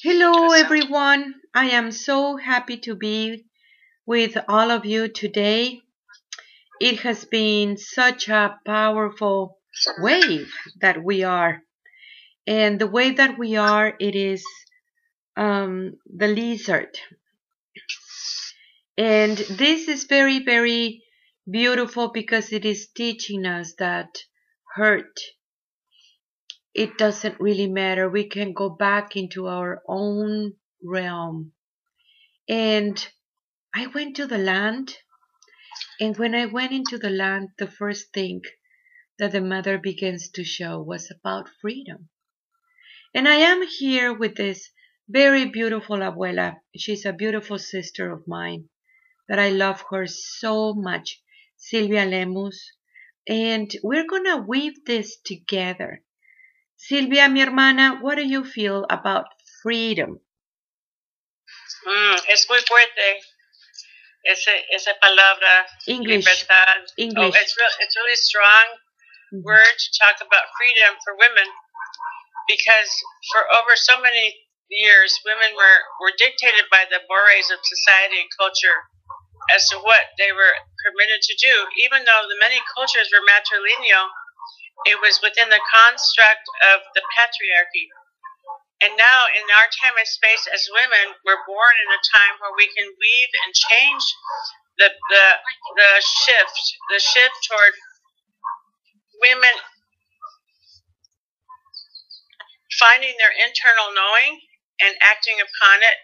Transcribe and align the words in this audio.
Hello, 0.00 0.52
everyone. 0.52 1.34
I 1.52 1.70
am 1.70 1.90
so 1.90 2.36
happy 2.36 2.76
to 2.86 2.94
be 2.94 3.46
with 4.06 4.38
all 4.46 4.70
of 4.70 4.86
you 4.86 5.08
today. 5.08 5.80
It 6.80 7.00
has 7.00 7.24
been 7.24 7.76
such 7.76 8.28
a 8.28 8.60
powerful 8.64 9.58
wave 9.98 10.52
that 10.80 11.02
we 11.02 11.24
are. 11.24 11.62
And 12.46 12.80
the 12.80 12.86
way 12.86 13.10
that 13.10 13.36
we 13.38 13.56
are, 13.56 13.92
it 13.98 14.14
is 14.14 14.44
um, 15.36 15.94
the 16.06 16.28
lizard. 16.28 16.96
And 18.96 19.36
this 19.36 19.88
is 19.88 20.04
very, 20.04 20.44
very 20.44 21.02
beautiful 21.50 22.12
because 22.12 22.52
it 22.52 22.64
is 22.64 22.86
teaching 22.86 23.46
us 23.46 23.74
that 23.80 24.22
hurt 24.76 25.18
it 26.74 26.98
doesn't 26.98 27.40
really 27.40 27.68
matter. 27.68 28.08
We 28.08 28.28
can 28.28 28.52
go 28.52 28.68
back 28.68 29.16
into 29.16 29.46
our 29.46 29.82
own 29.88 30.54
realm. 30.82 31.52
And 32.48 33.06
I 33.74 33.86
went 33.88 34.16
to 34.16 34.26
the 34.26 34.38
land, 34.38 34.96
and 36.00 36.16
when 36.16 36.34
I 36.34 36.46
went 36.46 36.72
into 36.72 36.98
the 36.98 37.10
land, 37.10 37.50
the 37.58 37.66
first 37.66 38.12
thing 38.12 38.42
that 39.18 39.32
the 39.32 39.40
mother 39.40 39.78
begins 39.78 40.30
to 40.30 40.44
show 40.44 40.80
was 40.80 41.10
about 41.10 41.48
freedom. 41.60 42.08
And 43.14 43.26
I 43.28 43.36
am 43.36 43.66
here 43.66 44.12
with 44.12 44.36
this 44.36 44.70
very 45.08 45.46
beautiful 45.46 45.98
abuela. 45.98 46.56
She's 46.76 47.04
a 47.04 47.12
beautiful 47.12 47.58
sister 47.58 48.12
of 48.12 48.28
mine 48.28 48.68
that 49.28 49.38
I 49.38 49.50
love 49.50 49.84
her 49.90 50.06
so 50.06 50.74
much, 50.74 51.20
Silvia 51.56 52.06
Lemus. 52.06 52.56
And 53.26 53.70
we're 53.82 54.06
going 54.06 54.24
to 54.24 54.44
weave 54.46 54.84
this 54.84 55.18
together. 55.24 56.02
Silvia, 56.78 57.28
mi 57.28 57.40
hermana, 57.40 57.98
what 58.00 58.14
do 58.16 58.22
you 58.22 58.44
feel 58.46 58.86
about 58.88 59.26
freedom? 59.62 60.20
Mm, 61.86 62.16
es 62.30 62.46
muy 62.48 62.60
fuerte 62.62 63.20
ese, 64.24 64.64
esa 64.70 64.94
palabra. 65.02 65.66
English. 65.88 66.24
Libertad. 66.24 66.86
English. 66.96 67.34
Oh, 67.34 67.40
it's, 67.42 67.56
real, 67.58 67.74
it's 67.80 67.96
really 67.96 68.16
strong 68.16 68.64
Mhm. 69.34 69.42
word 69.44 69.74
to 69.76 69.88
talk 69.98 70.16
about 70.22 70.46
freedom 70.56 70.96
for 71.04 71.14
women 71.18 71.48
because 72.48 72.90
for 73.32 73.42
over 73.60 73.76
so 73.76 74.00
many 74.00 74.48
years, 74.70 75.12
women 75.24 75.54
were, 75.54 75.80
were 76.00 76.12
dictated 76.16 76.64
by 76.70 76.86
the 76.88 77.00
mores 77.10 77.50
of 77.50 77.58
society 77.62 78.20
and 78.20 78.30
culture 78.38 78.84
as 79.50 79.68
to 79.68 79.76
what 79.80 80.12
they 80.16 80.32
were 80.32 80.54
permitted 80.84 81.20
to 81.22 81.34
do, 81.36 81.54
even 81.84 82.04
though 82.04 82.24
the 82.28 82.38
many 82.40 82.60
cultures 82.76 83.10
were 83.12 83.24
matrilineal 83.26 84.08
it 84.86 84.98
was 85.02 85.18
within 85.22 85.50
the 85.50 85.62
construct 85.72 86.46
of 86.74 86.78
the 86.94 87.02
patriarchy. 87.18 87.90
And 88.78 88.94
now, 88.94 89.26
in 89.34 89.42
our 89.58 89.68
time 89.82 89.98
and 89.98 90.06
space 90.06 90.46
as 90.54 90.62
women, 90.70 91.18
we're 91.26 91.42
born 91.50 91.74
in 91.82 91.88
a 91.90 92.02
time 92.14 92.38
where 92.38 92.54
we 92.54 92.70
can 92.70 92.86
weave 92.86 93.32
and 93.42 93.50
change 93.50 94.04
the 94.78 94.88
the 95.10 95.26
the 95.74 95.90
shift, 95.98 96.58
the 96.94 97.00
shift 97.02 97.36
toward 97.50 97.74
women 99.18 99.54
finding 102.78 103.14
their 103.18 103.34
internal 103.34 103.90
knowing 103.90 104.38
and 104.78 104.94
acting 105.02 105.42
upon 105.42 105.82
it, 105.82 105.98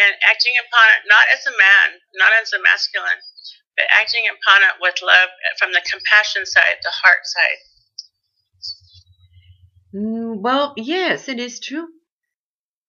and 0.00 0.16
acting 0.24 0.56
upon 0.56 0.86
it 0.96 1.04
not 1.04 1.28
as 1.28 1.44
a 1.44 1.52
man, 1.52 2.00
not 2.16 2.32
as 2.40 2.48
a 2.56 2.60
masculine, 2.64 3.20
but 3.76 3.84
acting 3.92 4.24
upon 4.24 4.64
it 4.64 4.80
with 4.80 4.96
love 5.04 5.28
from 5.60 5.76
the 5.76 5.84
compassion 5.84 6.48
side, 6.48 6.80
the 6.80 6.94
heart 7.04 7.20
side. 7.28 7.60
Mm, 9.94 10.42
well, 10.42 10.74
yes, 10.76 11.30
it 11.30 11.38
is 11.40 11.58
true. 11.58 11.88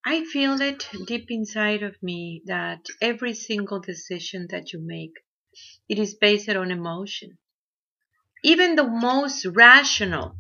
I 0.06 0.24
feel 0.24 0.62
it 0.62 0.88
deep 1.08 1.30
inside 1.30 1.84
of 1.84 2.02
me 2.02 2.42
that 2.46 2.86
every 3.02 3.34
single 3.34 3.82
decision 3.82 4.48
that 4.52 4.72
you 4.72 4.80
make, 4.80 5.16
it 5.90 6.00
is 6.00 6.16
based 6.16 6.50
on 6.50 6.72
emotion. 6.72 7.38
Even 8.44 8.76
the 8.76 8.84
most 8.88 9.44
rational, 9.44 10.38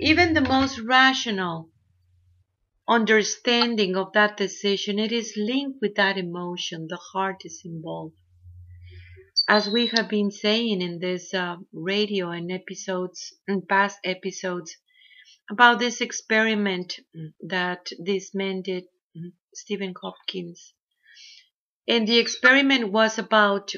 even 0.00 0.34
the 0.34 0.40
most 0.42 0.78
rational 0.80 1.70
understanding 2.86 3.96
of 3.96 4.12
that 4.12 4.36
decision, 4.36 4.96
it 5.00 5.10
is 5.10 5.34
linked 5.36 5.80
with 5.82 5.96
that 5.96 6.16
emotion. 6.16 6.86
The 6.88 6.96
heart 7.12 7.44
is 7.44 7.60
involved. 7.64 8.14
As 9.48 9.70
we 9.70 9.86
have 9.86 10.08
been 10.08 10.32
saying 10.32 10.82
in 10.82 10.98
this 10.98 11.32
uh, 11.32 11.58
radio 11.72 12.30
and 12.30 12.50
episodes, 12.50 13.32
in 13.46 13.62
past 13.64 14.00
episodes, 14.02 14.76
about 15.52 15.78
this 15.78 16.00
experiment 16.00 16.98
that 17.40 17.90
this 17.98 18.34
man 18.34 18.62
did, 18.62 18.84
Stephen 19.52 19.92
Hopkins. 20.00 20.72
And 21.86 22.08
the 22.08 22.18
experiment 22.18 22.90
was 22.90 23.18
about 23.18 23.72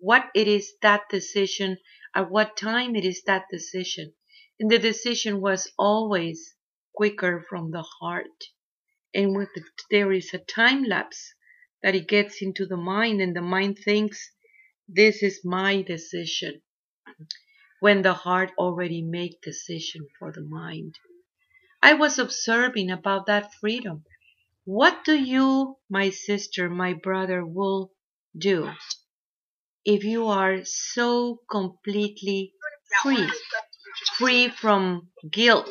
what 0.00 0.24
it 0.34 0.48
is 0.48 0.72
that 0.80 1.02
decision, 1.10 1.76
at 2.14 2.30
what 2.30 2.56
time 2.56 2.96
it 2.96 3.04
is 3.04 3.22
that 3.24 3.44
decision. 3.50 4.14
And 4.58 4.70
the 4.70 4.78
decision 4.78 5.42
was 5.42 5.70
always 5.78 6.54
quicker 6.94 7.44
from 7.50 7.72
the 7.72 7.82
heart. 8.00 8.44
And 9.14 9.36
with 9.36 9.50
the, 9.54 9.62
there 9.90 10.10
is 10.12 10.32
a 10.32 10.38
time 10.38 10.84
lapse 10.84 11.34
that 11.82 11.94
it 11.94 12.08
gets 12.08 12.40
into 12.40 12.64
the 12.64 12.78
mind, 12.78 13.20
and 13.20 13.36
the 13.36 13.42
mind 13.42 13.78
thinks, 13.84 14.30
this 14.88 15.22
is 15.22 15.44
my 15.44 15.82
decision. 15.82 16.62
When 17.80 18.00
the 18.00 18.14
heart 18.14 18.52
already 18.58 19.02
make 19.02 19.42
decision 19.42 20.08
for 20.18 20.32
the 20.32 20.42
mind. 20.42 20.94
I 21.80 21.94
was 21.94 22.18
observing 22.18 22.90
about 22.90 23.26
that 23.26 23.54
freedom. 23.54 24.04
What 24.64 25.04
do 25.04 25.14
you, 25.14 25.78
my 25.88 26.10
sister, 26.10 26.68
my 26.68 26.92
brother, 26.92 27.46
will 27.46 27.92
do 28.36 28.72
if 29.84 30.04
you 30.04 30.26
are 30.26 30.64
so 30.64 31.40
completely 31.50 32.52
free? 33.02 33.30
Free 34.16 34.48
from 34.48 35.10
guilt, 35.30 35.70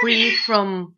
free 0.00 0.34
from 0.34 0.96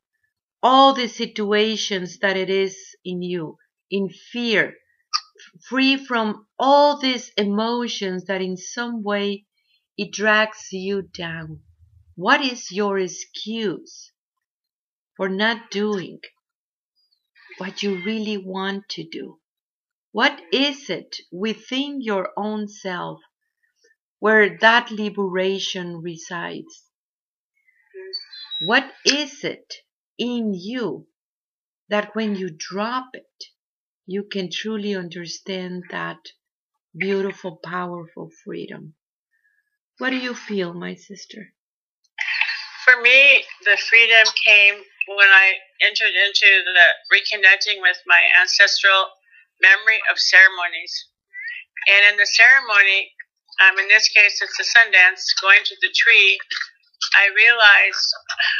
all 0.62 0.94
the 0.94 1.08
situations 1.08 2.18
that 2.20 2.36
it 2.36 2.48
is 2.48 2.76
in 3.04 3.22
you, 3.22 3.58
in 3.90 4.08
fear, 4.08 4.76
free 5.68 5.96
from 5.96 6.46
all 6.58 6.98
these 6.98 7.30
emotions 7.36 8.24
that 8.26 8.40
in 8.40 8.56
some 8.56 9.02
way 9.02 9.46
it 9.96 10.12
drags 10.12 10.68
you 10.72 11.02
down. 11.02 11.60
What 12.14 12.40
is 12.40 12.70
your 12.72 12.98
excuse 12.98 14.12
for 15.18 15.28
not 15.28 15.70
doing 15.70 16.20
what 17.58 17.82
you 17.82 18.02
really 18.04 18.38
want 18.38 18.88
to 18.88 19.02
do? 19.02 19.38
What 20.12 20.40
is 20.52 20.88
it 20.88 21.16
within 21.32 22.00
your 22.00 22.30
own 22.36 22.68
self 22.68 23.20
where 24.20 24.56
that 24.60 24.90
liberation 24.92 26.00
resides? 26.02 26.84
What 28.64 28.90
is 29.04 29.44
it 29.44 29.74
in 30.18 30.54
you 30.54 31.08
that 31.88 32.14
when 32.14 32.36
you 32.36 32.50
drop 32.56 33.08
it, 33.12 33.44
you 34.06 34.22
can 34.22 34.50
truly 34.50 34.94
understand 34.94 35.82
that 35.90 36.18
beautiful, 36.96 37.60
powerful 37.64 38.30
freedom? 38.44 38.94
What 39.98 40.10
do 40.10 40.16
you 40.16 40.34
feel, 40.34 40.74
my 40.74 40.94
sister? 40.94 41.48
For 42.84 43.02
me, 43.02 43.44
the 43.64 43.76
freedom 43.76 44.26
came 44.46 44.82
when 45.08 45.30
I 45.30 45.56
entered 45.80 46.12
into 46.12 46.48
the 46.64 46.88
reconnecting 47.08 47.80
with 47.80 47.96
my 48.06 48.20
ancestral 48.40 49.08
memory 49.62 50.00
of 50.10 50.18
ceremonies. 50.18 50.92
And 51.88 52.12
in 52.12 52.16
the 52.20 52.28
ceremony, 52.28 53.12
um, 53.64 53.78
in 53.78 53.88
this 53.88 54.08
case, 54.12 54.38
it's 54.42 54.56
the 54.58 54.66
Sundance, 54.66 55.24
going 55.40 55.62
to 55.64 55.76
the 55.80 55.90
tree, 55.94 56.38
I 57.16 57.30
realized 57.34 58.08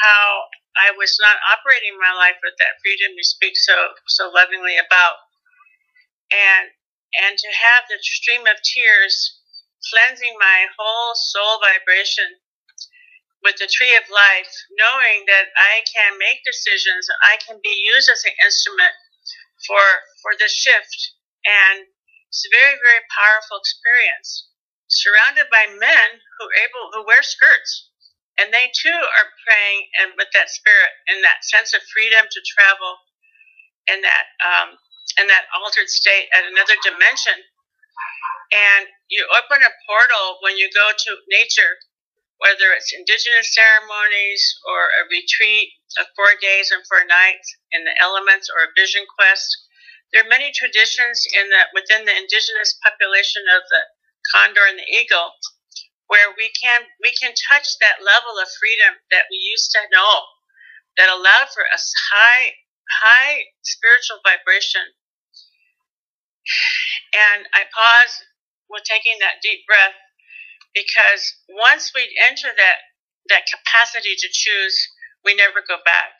how 0.01 0.47
I 0.79 0.95
was 0.95 1.15
not 1.19 1.37
operating 1.51 1.99
my 1.99 2.15
life 2.15 2.39
with 2.43 2.55
that 2.59 2.79
freedom 2.81 3.13
you 3.15 3.23
speak 3.23 3.53
so 3.55 3.75
so 4.07 4.31
lovingly 4.31 4.79
about, 4.79 5.19
and 6.31 6.71
and 7.19 7.35
to 7.37 7.49
have 7.51 7.83
the 7.89 7.99
stream 7.99 8.47
of 8.47 8.57
tears 8.63 9.39
cleansing 9.91 10.35
my 10.39 10.67
whole 10.77 11.15
soul 11.15 11.59
vibration 11.59 12.39
with 13.43 13.57
the 13.57 13.69
tree 13.71 13.95
of 13.97 14.05
life, 14.11 14.51
knowing 14.77 15.25
that 15.27 15.47
I 15.57 15.83
can 15.93 16.17
make 16.19 16.41
decisions, 16.45 17.07
I 17.23 17.37
can 17.45 17.59
be 17.63 17.75
used 17.87 18.09
as 18.09 18.23
an 18.25 18.35
instrument 18.45 18.93
for 19.67 19.83
for 20.23 20.33
this 20.39 20.53
shift, 20.53 20.99
and 21.47 21.87
it's 22.29 22.45
a 22.45 22.51
very 22.53 22.77
very 22.79 23.03
powerful 23.15 23.59
experience. 23.59 24.49
Surrounded 24.89 25.47
by 25.51 25.65
men 25.79 26.09
who 26.39 26.45
able 26.61 26.85
who 26.93 27.07
wear 27.07 27.23
skirts, 27.23 27.89
and 28.39 28.53
they 28.53 28.69
too 28.75 28.93
are 28.95 29.29
praying 29.47 29.79
and 30.03 30.09
with 30.17 30.29
that 30.35 30.49
spirit 30.51 30.91
and 31.09 31.23
that 31.25 31.41
sense 31.47 31.73
of 31.73 31.81
freedom 31.93 32.25
to 32.29 32.41
travel 32.45 32.93
in 33.91 34.01
that 34.01 34.25
um, 34.45 34.69
in 35.19 35.27
that 35.27 35.45
altered 35.59 35.89
state 35.89 36.29
at 36.35 36.45
another 36.47 36.75
dimension. 36.83 37.35
And 38.53 38.87
you 39.09 39.25
open 39.35 39.61
a 39.63 39.73
portal 39.87 40.39
when 40.41 40.57
you 40.57 40.69
go 40.73 40.87
to 40.93 41.11
nature, 41.29 41.73
whether 42.39 42.71
it's 42.71 42.95
indigenous 42.95 43.51
ceremonies 43.51 44.43
or 44.67 44.87
a 44.87 45.07
retreat 45.11 45.75
of 45.99 46.07
four 46.15 46.31
days 46.39 46.71
and 46.71 46.83
four 46.87 47.03
nights 47.03 47.47
in 47.71 47.83
the 47.83 47.95
elements 47.99 48.47
or 48.47 48.63
a 48.63 48.75
vision 48.75 49.03
quest. 49.19 49.47
There 50.11 50.23
are 50.23 50.31
many 50.31 50.49
traditions 50.55 51.27
in 51.35 51.51
the 51.51 51.61
within 51.75 52.07
the 52.07 52.15
indigenous 52.15 52.79
population 52.81 53.43
of 53.51 53.61
the 53.69 53.83
condor 54.33 54.65
and 54.65 54.79
the 54.79 54.89
eagle 54.89 55.35
where 56.09 56.33
we 56.33 56.49
can 56.55 56.89
we 57.03 57.13
can 57.13 57.35
touch 57.51 57.77
that 57.79 58.01
level 58.01 58.39
of 58.41 58.49
freedom 58.57 58.97
that 59.11 59.29
we 59.29 59.37
used 59.37 59.69
to 59.77 59.91
know 59.93 60.25
that 60.97 61.11
allowed 61.11 61.53
for 61.53 61.61
a 61.61 61.79
high 62.11 62.57
high 63.03 63.45
spiritual 63.61 64.17
vibration. 64.25 64.81
And 67.13 67.45
I 67.53 67.69
pause 67.69 68.25
with 68.69 68.83
taking 68.89 69.21
that 69.21 69.41
deep 69.45 69.65
breath 69.69 69.93
because 70.73 71.33
once 71.49 71.91
we 71.95 72.05
enter 72.27 72.49
that 72.49 72.77
that 73.29 73.45
capacity 73.45 74.15
to 74.17 74.29
choose, 74.31 74.75
we 75.23 75.35
never 75.35 75.61
go 75.67 75.77
back. 75.85 76.17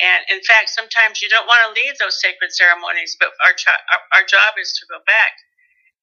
And 0.00 0.24
in 0.28 0.44
fact, 0.44 0.70
sometimes 0.70 1.20
you 1.20 1.28
don't 1.28 1.48
want 1.48 1.64
to 1.64 1.76
leave 1.76 1.96
those 1.96 2.20
sacred 2.20 2.52
ceremonies, 2.52 3.16
but 3.18 3.32
our, 3.44 3.52
our, 3.52 4.20
our 4.20 4.24
job 4.28 4.60
is 4.60 4.72
to 4.76 4.84
go 4.92 5.00
back 5.08 5.32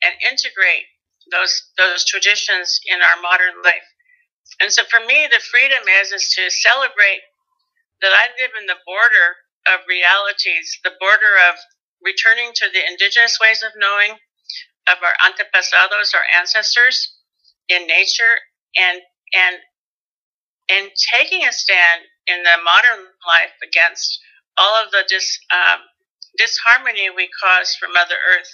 and 0.02 0.14
integrate 0.30 0.90
those 1.32 1.70
those 1.78 2.04
traditions 2.06 2.80
in 2.90 3.00
our 3.02 3.22
modern 3.22 3.62
life. 3.64 3.88
And 4.60 4.72
so 4.74 4.84
for 4.90 5.00
me, 5.00 5.30
the 5.30 5.40
freedom 5.40 5.86
is 6.02 6.12
is 6.12 6.30
to 6.36 6.50
celebrate 6.50 7.22
that 8.02 8.12
I 8.12 8.26
live 8.42 8.52
in 8.60 8.68
the 8.68 8.82
border 8.86 9.28
of 9.72 9.88
realities, 9.88 10.78
the 10.84 10.98
border 11.00 11.34
of 11.50 11.56
returning 12.04 12.52
to 12.54 12.68
the 12.74 12.84
indigenous 12.84 13.40
ways 13.40 13.64
of 13.64 13.72
knowing 13.78 14.20
of 14.92 14.98
our 15.00 15.16
antepasados, 15.24 16.12
our 16.12 16.28
ancestors 16.36 17.13
in 17.70 17.88
nature, 17.88 18.40
and 18.78 19.02
and 19.34 19.58
and 20.70 20.92
taking 21.12 21.46
a 21.46 21.52
stand 21.52 22.02
in 22.28 22.44
the 22.44 22.58
modern 22.64 23.06
life 23.28 23.56
against 23.62 24.20
all 24.58 24.76
of 24.82 24.92
the 24.92 25.04
dis, 25.10 25.40
um, 25.52 25.82
disharmony 26.38 27.10
we 27.10 27.30
cause 27.42 27.76
from 27.76 27.94
Mother 27.94 28.16
Earth. 28.16 28.52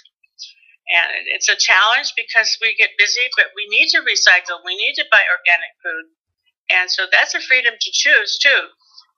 And 0.90 1.30
it's 1.30 1.48
a 1.48 1.54
challenge 1.54 2.12
because 2.18 2.58
we 2.60 2.74
get 2.74 2.98
busy, 2.98 3.22
but 3.36 3.54
we 3.54 3.68
need 3.70 3.88
to 3.94 4.02
recycle. 4.02 4.58
We 4.66 4.74
need 4.74 4.94
to 4.98 5.06
buy 5.10 5.22
organic 5.30 5.72
food. 5.78 6.10
And 6.70 6.90
so 6.90 7.06
that's 7.10 7.34
a 7.34 7.40
freedom 7.40 7.74
to 7.78 7.90
choose, 7.92 8.38
too, 8.42 8.62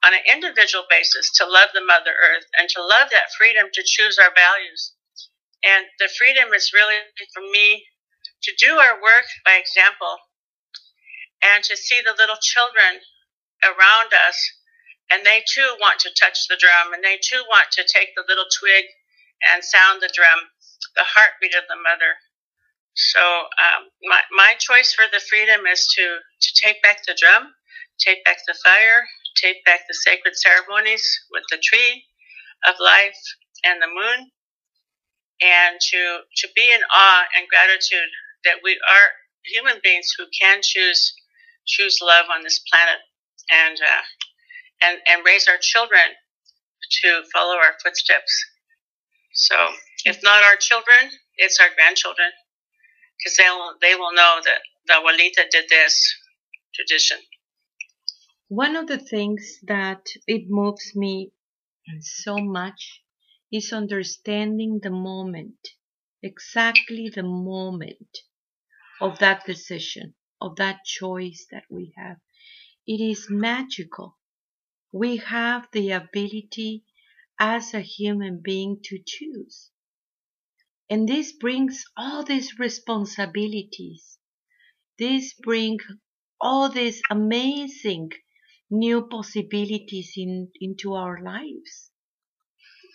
on 0.05 0.13
an 0.13 0.21
individual 0.29 0.85
basis, 0.91 1.33
to 1.41 1.49
love 1.49 1.71
the 1.73 1.85
Mother 1.85 2.13
Earth 2.13 2.45
and 2.59 2.69
to 2.77 2.81
love 2.85 3.09
that 3.11 3.33
freedom 3.39 3.69
to 3.73 3.83
choose 3.85 4.19
our 4.21 4.33
values. 4.37 4.93
And 5.65 5.87
the 5.99 6.11
freedom 6.19 6.53
is 6.53 6.73
really 6.75 6.97
for 7.33 7.43
me 7.53 7.85
to 8.45 8.53
do 8.59 8.79
our 8.79 9.01
work 9.01 9.27
by 9.45 9.55
example 9.55 10.19
and 11.43 11.63
to 11.65 11.77
see 11.77 12.01
the 12.03 12.15
little 12.19 12.39
children 12.41 13.03
around 13.63 14.11
us 14.15 14.39
and 15.11 15.27
they 15.27 15.43
too 15.47 15.77
want 15.81 16.01
to 16.01 16.11
touch 16.19 16.49
the 16.49 16.59
drum 16.59 16.95
and 16.95 17.05
they 17.05 17.19
too 17.23 17.43
want 17.49 17.71
to 17.73 17.85
take 17.87 18.15
the 18.17 18.25
little 18.29 18.47
twig 18.59 18.85
and 19.43 19.63
sound 19.63 20.01
the 20.01 20.11
drum 20.15 20.51
the 20.97 21.07
heartbeat 21.07 21.55
of 21.55 21.65
the 21.69 21.79
mother. 21.79 22.19
So 22.95 23.23
um, 23.23 23.89
my, 24.05 24.21
my 24.33 24.55
choice 24.59 24.93
for 24.93 25.09
the 25.13 25.23
freedom 25.25 25.65
is 25.67 25.87
to, 25.97 26.05
to 26.21 26.51
take 26.61 26.83
back 26.83 27.01
the 27.07 27.17
drum, 27.17 27.55
take 27.99 28.25
back 28.25 28.39
the 28.47 28.59
fire, 28.65 29.09
take 29.41 29.65
back 29.65 29.89
the 29.89 29.97
sacred 29.97 30.37
ceremonies 30.37 31.05
with 31.33 31.45
the 31.51 31.63
tree 31.63 32.05
of 32.69 32.77
life 32.81 33.17
and 33.65 33.81
the 33.81 33.89
moon, 33.89 34.31
and 35.41 35.81
to, 35.81 36.01
to 36.37 36.47
be 36.55 36.69
in 36.69 36.83
awe 36.93 37.25
and 37.37 37.49
gratitude 37.49 38.13
that 38.45 38.59
we 38.63 38.73
are 38.73 39.09
human 39.45 39.81
beings 39.83 40.15
who 40.17 40.25
can 40.41 40.61
choose 40.63 41.15
choose 41.67 41.99
love 42.03 42.27
on 42.33 42.43
this 42.43 42.61
planet 42.71 42.99
and 43.51 43.77
uh, 43.81 44.05
and 44.83 44.99
and 45.09 45.25
raise 45.25 45.49
our 45.49 45.59
children 45.61 46.17
to 47.03 47.23
follow 47.33 47.57
our 47.57 47.75
footsteps. 47.83 48.33
So 49.35 49.55
if 50.05 50.23
not 50.23 50.43
our 50.43 50.57
children, 50.57 51.11
it's 51.37 51.59
our 51.61 51.69
grandchildren, 51.75 52.31
because 53.19 53.37
they 53.37 53.49
will 53.51 53.75
they 53.81 53.95
will 53.95 54.13
know 54.13 54.41
that 54.45 54.61
the 54.87 54.95
abuelita 54.95 55.51
did 55.51 55.69
this 55.69 56.15
tradition. 56.75 57.19
One 58.49 58.77
of 58.77 58.87
the 58.87 58.99
things 58.99 59.59
that 59.63 60.05
it 60.27 60.43
moves 60.49 60.93
me 60.95 61.33
so 62.01 62.37
much 62.37 63.03
is 63.51 63.73
understanding 63.73 64.81
the 64.83 64.91
moment, 64.91 65.69
exactly 66.23 67.11
the 67.15 67.23
moment 67.23 68.19
of 69.03 69.19
that 69.19 69.45
decision, 69.45 70.15
of 70.41 70.57
that 70.57 70.85
choice 70.85 71.47
that 71.51 71.65
we 71.69 71.93
have. 71.99 72.19
It 72.87 73.01
is 73.03 73.27
magical. 73.29 74.17
We 74.93 75.17
have 75.19 75.69
the 75.73 75.91
ability 75.91 76.85
as 77.39 77.75
a 77.75 77.81
human 77.81 78.41
being 78.43 78.81
to 78.85 79.01
choose. 79.05 79.71
And 80.89 81.09
this 81.09 81.33
brings 81.33 81.85
all 81.97 82.25
these 82.25 82.59
responsibilities. 82.61 84.19
This 84.99 85.35
brings 85.35 85.83
all 86.41 86.69
these 86.69 87.03
amazing 87.11 88.11
new 88.71 89.09
possibilities 89.09 90.13
in, 90.17 90.53
into 90.61 90.95
our 90.95 91.23
lives 91.23 91.91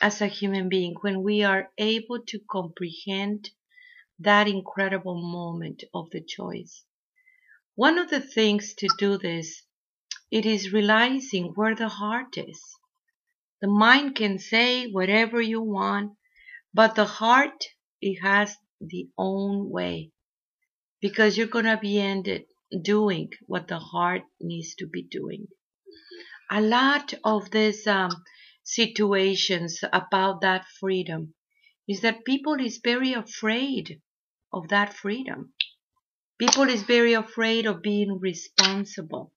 as 0.01 0.21
a 0.21 0.27
human 0.27 0.69
being 0.69 0.95
when 1.01 1.21
we 1.23 1.43
are 1.43 1.71
able 1.77 2.23
to 2.27 2.39
comprehend 2.49 3.49
that 4.19 4.47
incredible 4.47 5.21
moment 5.21 5.83
of 5.93 6.09
the 6.11 6.21
choice. 6.21 6.83
One 7.75 7.97
of 7.97 8.09
the 8.09 8.21
things 8.21 8.73
to 8.75 8.87
do 8.97 9.17
this, 9.17 9.63
it 10.31 10.45
is 10.45 10.73
realizing 10.73 11.53
where 11.55 11.75
the 11.75 11.89
heart 11.89 12.37
is. 12.37 12.59
The 13.61 13.67
mind 13.67 14.15
can 14.15 14.39
say 14.39 14.87
whatever 14.87 15.41
you 15.41 15.61
want, 15.61 16.17
but 16.73 16.95
the 16.95 17.05
heart 17.05 17.65
it 18.01 18.21
has 18.21 18.55
the 18.79 19.09
own 19.17 19.69
way 19.69 20.11
because 21.01 21.37
you're 21.37 21.47
going 21.47 21.65
to 21.65 21.77
be 21.77 21.99
ended 21.99 22.45
doing 22.81 23.29
what 23.45 23.67
the 23.67 23.79
heart 23.79 24.23
needs 24.41 24.75
to 24.75 24.87
be 24.87 25.03
doing. 25.03 25.47
A 26.49 26.61
lot 26.61 27.13
of 27.23 27.51
these 27.51 27.85
um, 27.87 28.11
situations 28.63 29.79
about 29.93 30.41
that 30.41 30.65
freedom 30.79 31.33
is 31.87 32.01
that 32.01 32.25
people 32.25 32.59
is 32.59 32.79
very 32.83 33.13
afraid 33.13 34.01
of 34.51 34.67
that 34.69 34.93
freedom. 34.93 35.53
People 36.39 36.69
is 36.69 36.83
very 36.83 37.13
afraid 37.13 37.65
of 37.65 37.81
being 37.81 38.19
responsible 38.19 39.33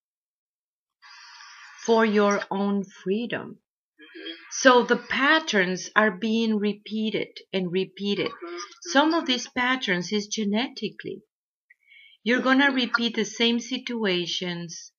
for 1.84 2.04
your 2.04 2.42
own 2.50 2.84
freedom. 2.84 3.58
So 4.50 4.82
the 4.82 4.96
patterns 4.96 5.90
are 5.96 6.10
being 6.10 6.58
repeated 6.58 7.38
and 7.52 7.72
repeated. 7.72 8.30
Some 8.82 9.14
of 9.14 9.26
these 9.26 9.48
patterns 9.48 10.12
is 10.12 10.26
genetically. 10.26 11.22
You're 12.22 12.42
going 12.42 12.58
to 12.58 12.66
repeat 12.66 13.16
the 13.16 13.24
same 13.24 13.60
situations 13.60 14.92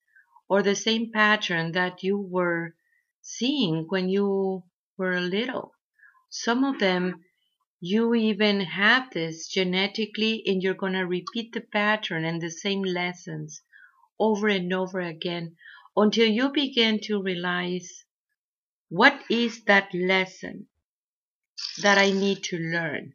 or 0.50 0.63
the 0.63 0.75
same 0.75 1.12
pattern 1.12 1.74
that 1.74 2.01
you 2.01 2.18
were 2.18 2.75
seeing 3.22 3.86
when 3.89 4.10
you 4.10 4.63
were 4.98 5.20
little. 5.20 5.74
Some 6.30 6.63
of 6.63 6.80
them 6.80 7.24
you 7.82 8.14
even 8.16 8.62
have 8.62 9.12
this 9.12 9.48
genetically 9.48 10.44
and 10.46 10.64
you're 10.64 10.76
going 10.76 10.94
to 10.94 11.02
repeat 11.02 11.52
the 11.52 11.62
pattern 11.62 12.24
and 12.24 12.42
the 12.42 12.52
same 12.52 12.84
lessons 12.84 13.64
over 14.20 14.48
and 14.48 14.72
over 14.72 15.02
again 15.02 15.58
until 15.98 16.28
you 16.28 16.52
begin 16.54 17.00
to 17.02 17.22
realize 17.22 18.06
what 18.90 19.24
is 19.30 19.64
that 19.66 19.94
lesson 19.96 20.68
that 21.82 21.98
I 21.98 22.12
need 22.12 22.44
to 22.46 22.58
learn? 22.58 23.14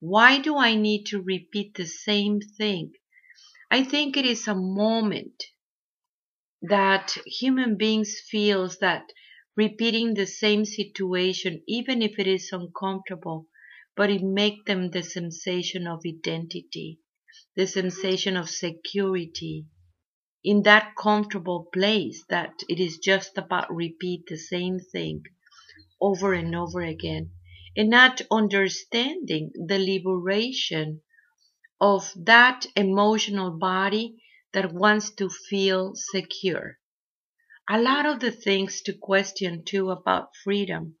Why 0.00 0.40
do 0.40 0.56
I 0.56 0.74
need 0.74 1.04
to 1.06 1.22
repeat 1.22 1.74
the 1.74 1.86
same 1.86 2.40
thing? 2.40 2.92
I 3.70 3.84
think 3.84 4.16
it 4.16 4.24
is 4.26 4.48
a 4.48 4.54
moment 4.54 5.44
that 6.62 7.16
human 7.26 7.76
beings 7.76 8.20
feels 8.30 8.78
that 8.78 9.12
repeating 9.56 10.14
the 10.14 10.26
same 10.26 10.64
situation, 10.64 11.62
even 11.68 12.00
if 12.02 12.18
it 12.18 12.26
is 12.26 12.50
uncomfortable, 12.52 13.46
but 13.98 14.10
it 14.10 14.22
make 14.22 14.64
them 14.66 14.92
the 14.92 15.02
sensation 15.04 15.86
of 15.86 16.00
identity, 16.06 17.00
the 17.56 17.66
sensation 17.66 18.38
of 18.38 18.48
security, 18.50 19.66
in 20.44 20.62
that 20.62 20.94
comfortable 20.96 21.68
place 21.72 22.24
that 22.30 22.54
it 22.68 22.80
is 22.80 22.98
just 22.98 23.38
about 23.38 23.74
repeat 23.74 24.24
the 24.28 24.38
same 24.38 24.78
thing 24.80 25.22
over 26.00 26.32
and 26.34 26.54
over 26.56 26.80
again 26.82 27.30
and 27.76 27.90
not 27.90 28.20
understanding 28.30 29.50
the 29.66 29.78
liberation 29.78 31.02
of 31.80 32.12
that 32.16 32.66
emotional 32.76 33.50
body 33.58 34.16
that 34.52 34.72
wants 34.72 35.10
to 35.10 35.28
feel 35.28 35.92
secure. 35.94 36.78
A 37.70 37.80
lot 37.80 38.06
of 38.06 38.20
the 38.20 38.32
things 38.32 38.82
to 38.82 38.92
question 38.92 39.64
too 39.64 39.90
about 39.90 40.36
freedom. 40.42 40.96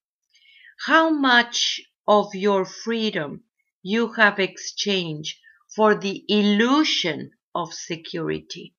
How 0.86 1.10
much 1.10 1.80
of 2.08 2.34
your 2.34 2.64
freedom 2.64 3.44
you 3.82 4.12
have 4.14 4.40
exchanged 4.40 5.38
for 5.76 5.94
the 5.94 6.24
illusion 6.28 7.30
of 7.54 7.74
security? 7.74 8.74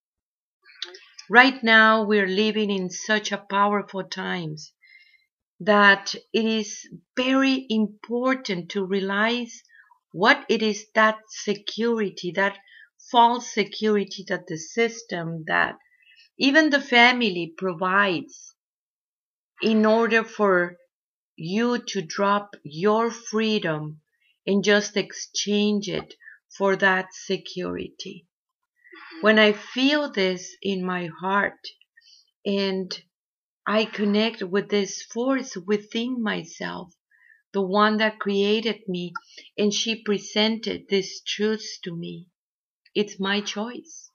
Right 1.29 1.63
now, 1.63 2.03
we're 2.03 2.27
living 2.27 2.71
in 2.71 2.89
such 2.89 3.31
a 3.31 3.37
powerful 3.37 4.03
times 4.03 4.73
that 5.59 6.15
it 6.33 6.45
is 6.45 6.89
very 7.15 7.67
important 7.69 8.71
to 8.71 8.83
realize 8.83 9.61
what 10.11 10.43
it 10.49 10.63
is 10.63 10.87
that 10.95 11.17
security, 11.29 12.31
that 12.31 12.57
false 13.11 13.53
security 13.53 14.25
that 14.27 14.47
the 14.47 14.57
system, 14.57 15.43
that 15.45 15.75
even 16.39 16.71
the 16.71 16.81
family 16.81 17.53
provides 17.55 18.55
in 19.61 19.85
order 19.85 20.23
for 20.23 20.78
you 21.39 21.79
to 21.79 22.01
drop 22.01 22.55
your 22.63 23.09
freedom 23.09 24.01
and 24.45 24.63
just 24.63 24.97
exchange 24.97 25.87
it 25.87 26.13
for 26.57 26.75
that 26.75 27.13
security. 27.13 28.25
Mm-hmm. 28.25 29.25
When 29.25 29.39
I 29.39 29.53
feel 29.53 30.11
this 30.11 30.55
in 30.61 30.85
my 30.85 31.07
heart 31.21 31.59
and 32.45 32.91
I 33.65 33.85
connect 33.85 34.43
with 34.43 34.69
this 34.69 35.01
force 35.03 35.55
within 35.55 36.21
myself, 36.21 36.93
the 37.53 37.61
one 37.61 37.97
that 37.97 38.19
created 38.19 38.81
me, 38.87 39.13
and 39.57 39.73
she 39.73 40.03
presented 40.03 40.87
this 40.89 41.21
truth 41.21 41.79
to 41.83 41.95
me. 41.95 42.27
It's 42.93 43.19
my 43.19 43.39
choice. 43.39 44.11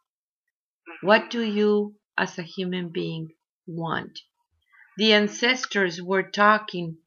Mm-hmm. 0.89 1.07
What 1.07 1.31
do 1.31 1.43
you, 1.43 1.97
as 2.19 2.39
a 2.39 2.43
human 2.43 2.91
being, 2.91 3.29
want? 3.67 4.19
The 4.99 5.15
ancestors 5.15 6.03
were 6.03 6.23
talking 6.23 6.99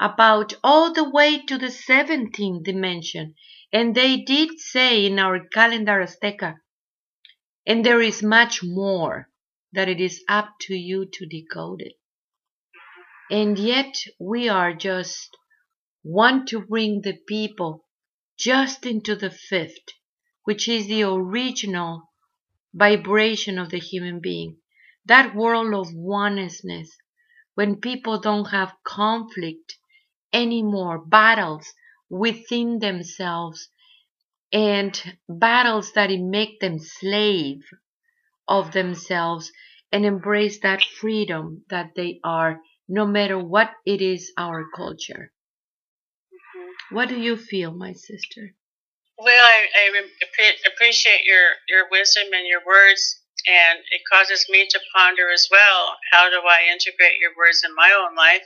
about 0.00 0.54
all 0.62 0.92
the 0.92 1.08
way 1.08 1.40
to 1.40 1.56
the 1.56 1.66
17th 1.66 2.64
dimension, 2.64 3.34
and 3.72 3.94
they 3.94 4.16
did 4.16 4.58
say 4.58 5.06
in 5.06 5.18
our 5.18 5.46
calendar 5.48 6.00
Azteca, 6.00 6.56
and 7.66 7.84
there 7.84 8.00
is 8.00 8.22
much 8.22 8.62
more 8.62 9.30
that 9.72 9.88
it 9.88 10.00
is 10.00 10.22
up 10.28 10.50
to 10.60 10.74
you 10.74 11.06
to 11.12 11.26
decode 11.26 11.80
it. 11.80 11.94
And 13.30 13.58
yet 13.58 13.96
we 14.20 14.48
are 14.48 14.74
just 14.74 15.36
want 16.02 16.48
to 16.48 16.60
bring 16.60 17.00
the 17.00 17.18
people 17.26 17.86
just 18.38 18.84
into 18.84 19.16
the 19.16 19.30
fifth, 19.30 19.88
which 20.44 20.68
is 20.68 20.86
the 20.86 21.04
original 21.04 22.12
vibration 22.74 23.58
of 23.58 23.70
the 23.70 23.78
human 23.78 24.20
being. 24.20 24.58
That 25.06 25.34
world 25.34 25.72
of 25.74 25.94
oneness, 25.94 26.60
when 27.54 27.80
people 27.80 28.18
don't 28.18 28.50
have 28.50 28.74
conflict 28.84 29.76
anymore, 30.34 30.98
battles 30.98 31.72
within 32.10 32.80
themselves, 32.80 33.68
and 34.52 35.16
battles 35.28 35.92
that 35.92 36.10
make 36.10 36.60
them 36.60 36.78
slave 36.78 37.62
of 38.46 38.72
themselves 38.72 39.50
and 39.90 40.04
embrace 40.04 40.60
that 40.60 40.82
freedom 40.82 41.64
that 41.70 41.90
they 41.96 42.20
are, 42.24 42.60
no 42.88 43.06
matter 43.06 43.38
what 43.38 43.70
it 43.86 44.02
is 44.02 44.32
our 44.36 44.66
culture. 44.74 45.32
Mm-hmm. 46.32 46.94
What 46.94 47.08
do 47.08 47.18
you 47.18 47.36
feel, 47.36 47.72
my 47.72 47.92
sister? 47.92 48.54
Well, 49.16 49.44
I, 49.44 49.68
I 49.76 50.02
appreciate 50.66 51.24
your, 51.24 51.54
your 51.68 51.88
wisdom 51.90 52.24
and 52.32 52.46
your 52.46 52.60
words, 52.66 53.20
and 53.46 53.78
it 53.90 54.02
causes 54.12 54.46
me 54.50 54.66
to 54.68 54.80
ponder 54.94 55.30
as 55.30 55.48
well 55.50 55.96
how 56.10 56.28
do 56.28 56.40
I 56.42 56.70
integrate 56.72 57.18
your 57.20 57.30
words 57.36 57.62
in 57.64 57.74
my 57.74 57.94
own 57.96 58.16
life. 58.16 58.42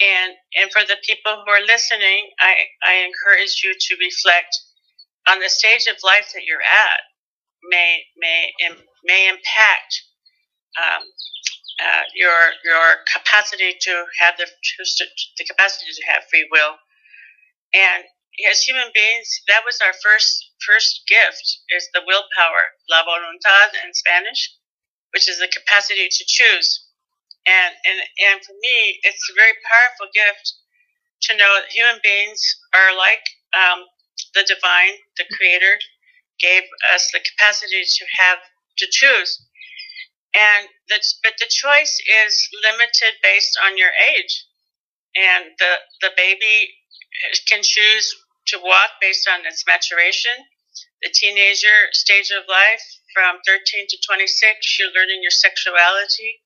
And, 0.00 0.32
and 0.56 0.72
for 0.72 0.80
the 0.86 0.96
people 1.04 1.44
who 1.44 1.50
are 1.52 1.60
listening, 1.60 2.30
I, 2.40 2.54
I 2.82 3.04
encourage 3.04 3.60
you 3.62 3.74
to 3.78 3.96
reflect 4.00 4.56
on 5.28 5.40
the 5.40 5.48
stage 5.48 5.86
of 5.86 5.96
life 6.02 6.32
that 6.34 6.44
you're 6.44 6.62
at 6.62 7.00
may 7.68 8.04
may 8.16 8.52
may 9.04 9.28
impact 9.28 9.92
um, 10.80 11.02
uh, 11.80 12.04
your 12.14 12.38
your 12.64 13.04
capacity 13.12 13.76
to 13.80 14.04
have 14.20 14.36
the 14.38 14.46
the 15.38 15.44
capacity 15.44 15.92
to 15.92 16.06
have 16.08 16.24
free 16.30 16.48
will. 16.50 16.76
And 17.74 18.04
as 18.50 18.62
human 18.62 18.88
beings, 18.94 19.28
that 19.48 19.62
was 19.66 19.80
our 19.84 19.92
first 20.02 20.50
first 20.66 21.02
gift 21.08 21.60
is 21.76 21.88
the 21.92 22.02
willpower, 22.06 22.64
la 22.88 23.04
voluntad 23.04 23.76
in 23.84 23.92
Spanish, 23.94 24.56
which 25.12 25.28
is 25.28 25.38
the 25.38 25.48
capacity 25.48 26.08
to 26.08 26.24
choose. 26.26 26.86
And 27.50 27.74
and 27.84 27.98
and 28.30 28.38
for 28.46 28.54
me, 28.62 29.00
it's 29.02 29.26
a 29.26 29.34
very 29.34 29.58
powerful 29.66 30.06
gift 30.14 30.54
to 31.22 31.36
know 31.36 31.50
that 31.58 31.72
human 31.72 32.00
beings 32.02 32.40
are 32.74 32.96
like 32.96 33.24
um, 33.52 33.84
the 34.34 34.44
divine, 34.46 34.94
the 35.18 35.26
creator, 35.36 35.78
gave 36.38 36.62
us 36.94 37.10
the 37.12 37.20
capacity 37.20 37.82
to 37.82 38.04
have 38.18 38.38
to 38.78 38.86
choose. 38.90 39.42
And 40.34 40.68
that's, 40.88 41.18
but 41.22 41.34
the 41.38 41.50
choice 41.50 41.98
is 42.24 42.48
limited 42.62 43.18
based 43.22 43.58
on 43.66 43.76
your 43.76 43.90
age. 44.14 44.46
And 45.16 45.50
the, 45.58 45.72
the 46.00 46.10
baby 46.16 46.70
can 47.48 47.62
choose 47.62 48.14
to 48.54 48.60
walk 48.62 49.02
based 49.02 49.28
on 49.28 49.44
its 49.44 49.64
maturation. 49.66 50.32
The 51.02 51.10
teenager 51.12 51.90
stage 51.92 52.30
of 52.30 52.44
life 52.48 52.84
from 53.12 53.42
13 53.44 53.86
to 53.90 53.98
26, 54.06 54.78
you're 54.78 54.94
learning 54.94 55.20
your 55.22 55.34
sexuality 55.34 56.40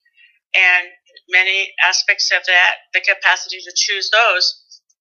and 0.54 0.88
many 1.30 1.73
aspects 1.84 2.30
of 2.32 2.42
that, 2.46 2.75
the 2.94 3.00
capacity 3.02 3.58
to 3.58 3.73
choose 3.76 4.11
those. 4.11 4.46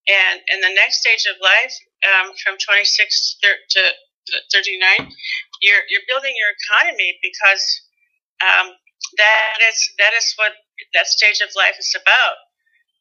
And 0.08 0.42
in 0.52 0.60
the 0.62 0.74
next 0.76 1.00
stage 1.00 1.26
of 1.32 1.40
life, 1.42 1.76
um, 2.04 2.34
from 2.44 2.58
26 2.60 3.38
to 3.72 3.82
39, 4.52 5.10
you're, 5.62 5.84
you're 5.90 6.08
building 6.10 6.34
your 6.36 6.52
economy 6.52 7.18
because 7.24 7.82
um, 8.44 8.74
that 9.18 9.58
is 9.70 9.78
that 10.00 10.14
is 10.18 10.34
what 10.38 10.54
that 10.94 11.08
stage 11.08 11.42
of 11.42 11.50
life 11.56 11.78
is 11.80 11.94
about. 11.96 12.38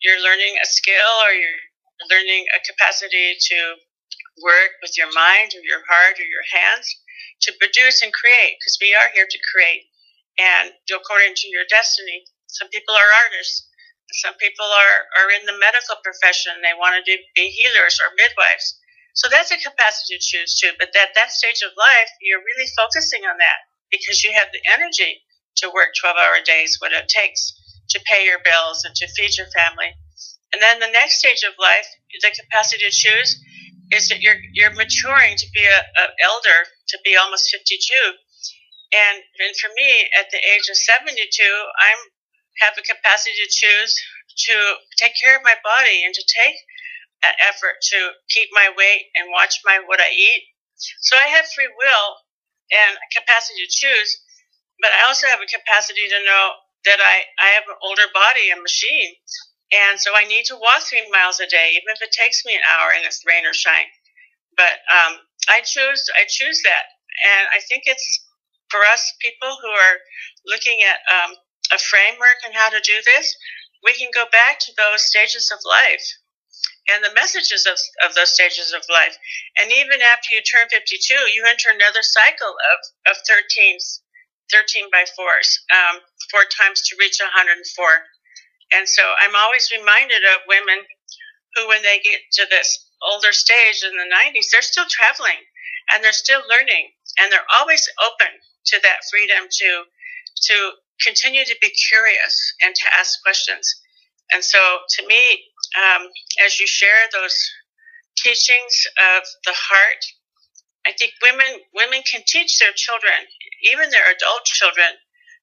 You're 0.02 0.22
learning 0.22 0.56
a 0.62 0.66
skill 0.66 1.14
or 1.24 1.32
you're 1.32 1.62
learning 2.10 2.46
a 2.54 2.60
capacity 2.64 3.36
to 3.38 3.58
work 4.42 4.72
with 4.82 4.96
your 4.98 5.12
mind 5.14 5.52
or 5.54 5.62
your 5.64 5.84
heart 5.88 6.18
or 6.18 6.26
your 6.26 6.46
hands 6.52 6.88
to 7.42 7.52
produce 7.60 8.02
and 8.02 8.12
create 8.12 8.56
because 8.60 8.78
we 8.80 8.94
are 8.94 9.10
here 9.14 9.28
to 9.28 9.40
create 9.52 9.84
and 10.38 10.72
according 10.90 11.34
to 11.36 11.46
your 11.48 11.64
destiny. 11.68 12.24
Some 12.52 12.68
people 12.68 12.94
are 12.94 13.10
artists 13.26 13.72
some 14.12 14.36
people 14.36 14.68
are, 14.68 14.98
are 15.24 15.30
in 15.32 15.48
the 15.48 15.56
medical 15.56 15.96
profession. 16.04 16.52
They 16.60 16.76
want 16.76 17.00
to 17.00 17.04
be 17.34 17.48
healers 17.48 17.96
or 17.96 18.12
midwives. 18.12 18.76
So 19.16 19.28
that's 19.28 19.52
a 19.52 19.60
capacity 19.60 20.16
to 20.16 20.20
choose 20.20 20.60
too. 20.60 20.72
But 20.78 20.92
at 20.96 21.16
that 21.16 21.32
stage 21.32 21.64
of 21.64 21.72
life, 21.76 22.12
you're 22.20 22.44
really 22.44 22.68
focusing 22.76 23.24
on 23.24 23.40
that 23.40 23.68
because 23.90 24.24
you 24.24 24.32
have 24.32 24.52
the 24.52 24.64
energy 24.72 25.20
to 25.64 25.72
work 25.72 25.92
12 26.00 26.16
hour 26.16 26.40
days, 26.44 26.80
what 26.80 26.92
it 26.92 27.08
takes 27.08 27.52
to 27.92 28.00
pay 28.08 28.24
your 28.24 28.40
bills 28.40 28.84
and 28.84 28.94
to 28.96 29.08
feed 29.08 29.36
your 29.36 29.48
family. 29.52 29.92
And 30.52 30.60
then 30.60 30.80
the 30.80 30.92
next 30.92 31.20
stage 31.20 31.44
of 31.44 31.56
life, 31.60 31.88
the 32.12 32.32
capacity 32.32 32.84
to 32.84 32.92
choose 32.92 33.40
is 33.92 34.08
that 34.08 34.20
you're, 34.20 34.40
you're 34.52 34.72
maturing 34.72 35.36
to 35.36 35.48
be 35.52 35.64
an 35.64 36.08
elder, 36.24 36.68
to 36.88 36.96
be 37.04 37.16
almost 37.16 37.52
52. 37.52 37.92
And, 38.92 39.24
and 39.40 39.56
for 39.56 39.68
me, 39.76 40.08
at 40.20 40.28
the 40.32 40.40
age 40.40 40.68
of 40.68 40.76
72, 40.76 41.20
I'm 41.80 42.00
have 42.60 42.74
the 42.76 42.82
capacity 42.82 43.34
to 43.36 43.48
choose 43.48 43.92
to 44.48 44.54
take 44.96 45.12
care 45.20 45.36
of 45.36 45.44
my 45.44 45.56
body 45.62 46.04
and 46.04 46.14
to 46.14 46.24
take 46.24 46.56
an 47.22 47.34
effort 47.48 47.78
to 47.82 47.98
keep 48.28 48.48
my 48.52 48.72
weight 48.76 49.08
and 49.16 49.30
watch 49.30 49.60
my 49.64 49.80
what 49.86 50.00
I 50.00 50.10
eat. 50.10 50.42
So 51.00 51.16
I 51.16 51.28
have 51.30 51.46
free 51.54 51.70
will 51.70 52.08
and 52.72 52.98
capacity 53.14 53.62
to 53.62 53.70
choose, 53.70 54.10
but 54.80 54.90
I 54.90 55.06
also 55.06 55.28
have 55.28 55.40
a 55.40 55.46
capacity 55.46 56.02
to 56.08 56.24
know 56.26 56.44
that 56.84 56.98
I, 56.98 57.22
I 57.38 57.48
have 57.54 57.68
an 57.70 57.78
older 57.82 58.08
body, 58.12 58.50
a 58.50 58.58
machine. 58.58 59.14
And 59.72 60.00
so 60.00 60.12
I 60.14 60.24
need 60.26 60.44
to 60.52 60.56
walk 60.58 60.82
three 60.84 61.06
miles 61.12 61.40
a 61.40 61.46
day, 61.46 61.72
even 61.78 61.88
if 61.94 62.02
it 62.02 62.12
takes 62.12 62.44
me 62.44 62.54
an 62.54 62.66
hour 62.66 62.92
and 62.92 63.06
it's 63.06 63.22
rain 63.24 63.46
or 63.46 63.54
shine. 63.54 63.88
But 64.56 64.84
um, 64.92 65.16
I 65.48 65.62
choose 65.64 66.04
I 66.12 66.24
choose 66.28 66.60
that, 66.64 66.84
and 67.24 67.48
I 67.56 67.60
think 67.68 67.84
it's 67.86 68.04
for 68.68 68.80
us 68.92 69.00
people 69.20 69.56
who 69.60 69.68
are 69.68 69.96
looking 70.46 70.80
at 70.84 71.00
um, 71.08 71.32
a 71.72 71.78
framework 71.78 72.44
on 72.44 72.52
how 72.52 72.68
to 72.68 72.80
do 72.80 72.98
this, 73.04 73.34
we 73.82 73.94
can 73.94 74.10
go 74.14 74.24
back 74.30 74.60
to 74.60 74.72
those 74.76 75.08
stages 75.08 75.50
of 75.50 75.58
life 75.66 76.06
and 76.90 77.02
the 77.02 77.14
messages 77.14 77.66
of, 77.66 77.78
of 78.04 78.14
those 78.14 78.34
stages 78.34 78.74
of 78.74 78.82
life. 78.90 79.16
And 79.58 79.70
even 79.70 80.02
after 80.02 80.34
you 80.34 80.42
turn 80.42 80.68
52, 80.70 81.32
you 81.34 81.46
enter 81.46 81.70
another 81.70 82.02
cycle 82.02 82.52
of, 82.52 82.78
of 83.14 83.16
13s, 83.24 84.02
13 84.50 84.90
by 84.90 85.06
4s, 85.06 85.50
um, 85.72 86.02
four 86.30 86.44
times 86.50 86.82
to 86.88 86.98
reach 86.98 87.18
104. 87.22 87.62
And 88.72 88.88
so 88.88 89.02
I'm 89.20 89.36
always 89.36 89.70
reminded 89.70 90.22
of 90.26 90.48
women 90.48 90.82
who, 91.54 91.68
when 91.68 91.82
they 91.82 92.00
get 92.02 92.20
to 92.40 92.46
this 92.50 92.88
older 93.02 93.32
stage 93.32 93.84
in 93.84 93.94
the 93.94 94.08
90s, 94.08 94.50
they're 94.50 94.62
still 94.64 94.88
traveling 94.88 95.38
and 95.92 96.02
they're 96.02 96.16
still 96.16 96.42
learning 96.48 96.90
and 97.18 97.30
they're 97.30 97.50
always 97.60 97.88
open 98.00 98.32
to 98.66 98.80
that 98.82 99.04
freedom 99.10 99.46
to 99.50 99.84
to 100.48 100.72
continue 101.04 101.44
to 101.44 101.56
be 101.60 101.70
curious 101.70 102.54
and 102.62 102.74
to 102.74 102.94
ask 102.98 103.22
questions. 103.22 103.66
And 104.32 104.42
so, 104.44 104.58
to 104.58 105.06
me, 105.06 105.44
um, 105.76 106.08
as 106.44 106.58
you 106.58 106.66
share 106.66 107.08
those 107.12 107.36
teachings 108.16 108.86
of 109.16 109.22
the 109.44 109.54
heart, 109.54 110.02
I 110.86 110.92
think 110.98 111.12
women 111.22 111.60
women 111.74 112.02
can 112.02 112.22
teach 112.26 112.58
their 112.58 112.72
children, 112.74 113.14
even 113.70 113.90
their 113.90 114.10
adult 114.10 114.44
children, 114.44 114.88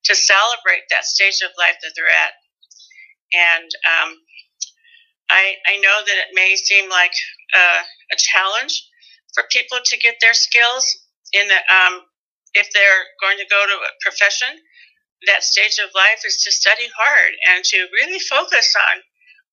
to 0.06 0.16
celebrate 0.16 0.84
that 0.90 1.06
stage 1.06 1.42
of 1.44 1.52
life 1.58 1.76
that 1.82 1.92
they're 1.96 2.08
at. 2.08 2.34
And 3.32 3.70
um, 3.86 4.18
I, 5.30 5.56
I 5.68 5.78
know 5.78 5.98
that 6.06 6.18
it 6.18 6.34
may 6.34 6.56
seem 6.56 6.90
like 6.90 7.14
uh, 7.54 7.82
a 8.12 8.18
challenge 8.18 8.84
for 9.34 9.44
people 9.52 9.78
to 9.84 9.98
get 9.98 10.16
their 10.22 10.34
skills 10.34 10.86
in 11.34 11.48
the, 11.48 11.60
um, 11.70 12.02
if 12.54 12.68
they're 12.74 13.06
going 13.22 13.38
to 13.38 13.46
go 13.46 13.62
to 13.68 13.78
a 13.86 13.92
profession. 14.02 14.50
That 15.28 15.44
stage 15.44 15.80
of 15.84 15.92
life 15.96 16.24
is 16.26 16.44
to 16.44 16.52
study 16.52 16.88
hard 16.96 17.34
and 17.52 17.64
to 17.66 17.88
really 18.02 18.20
focus 18.20 18.74
on 18.76 19.04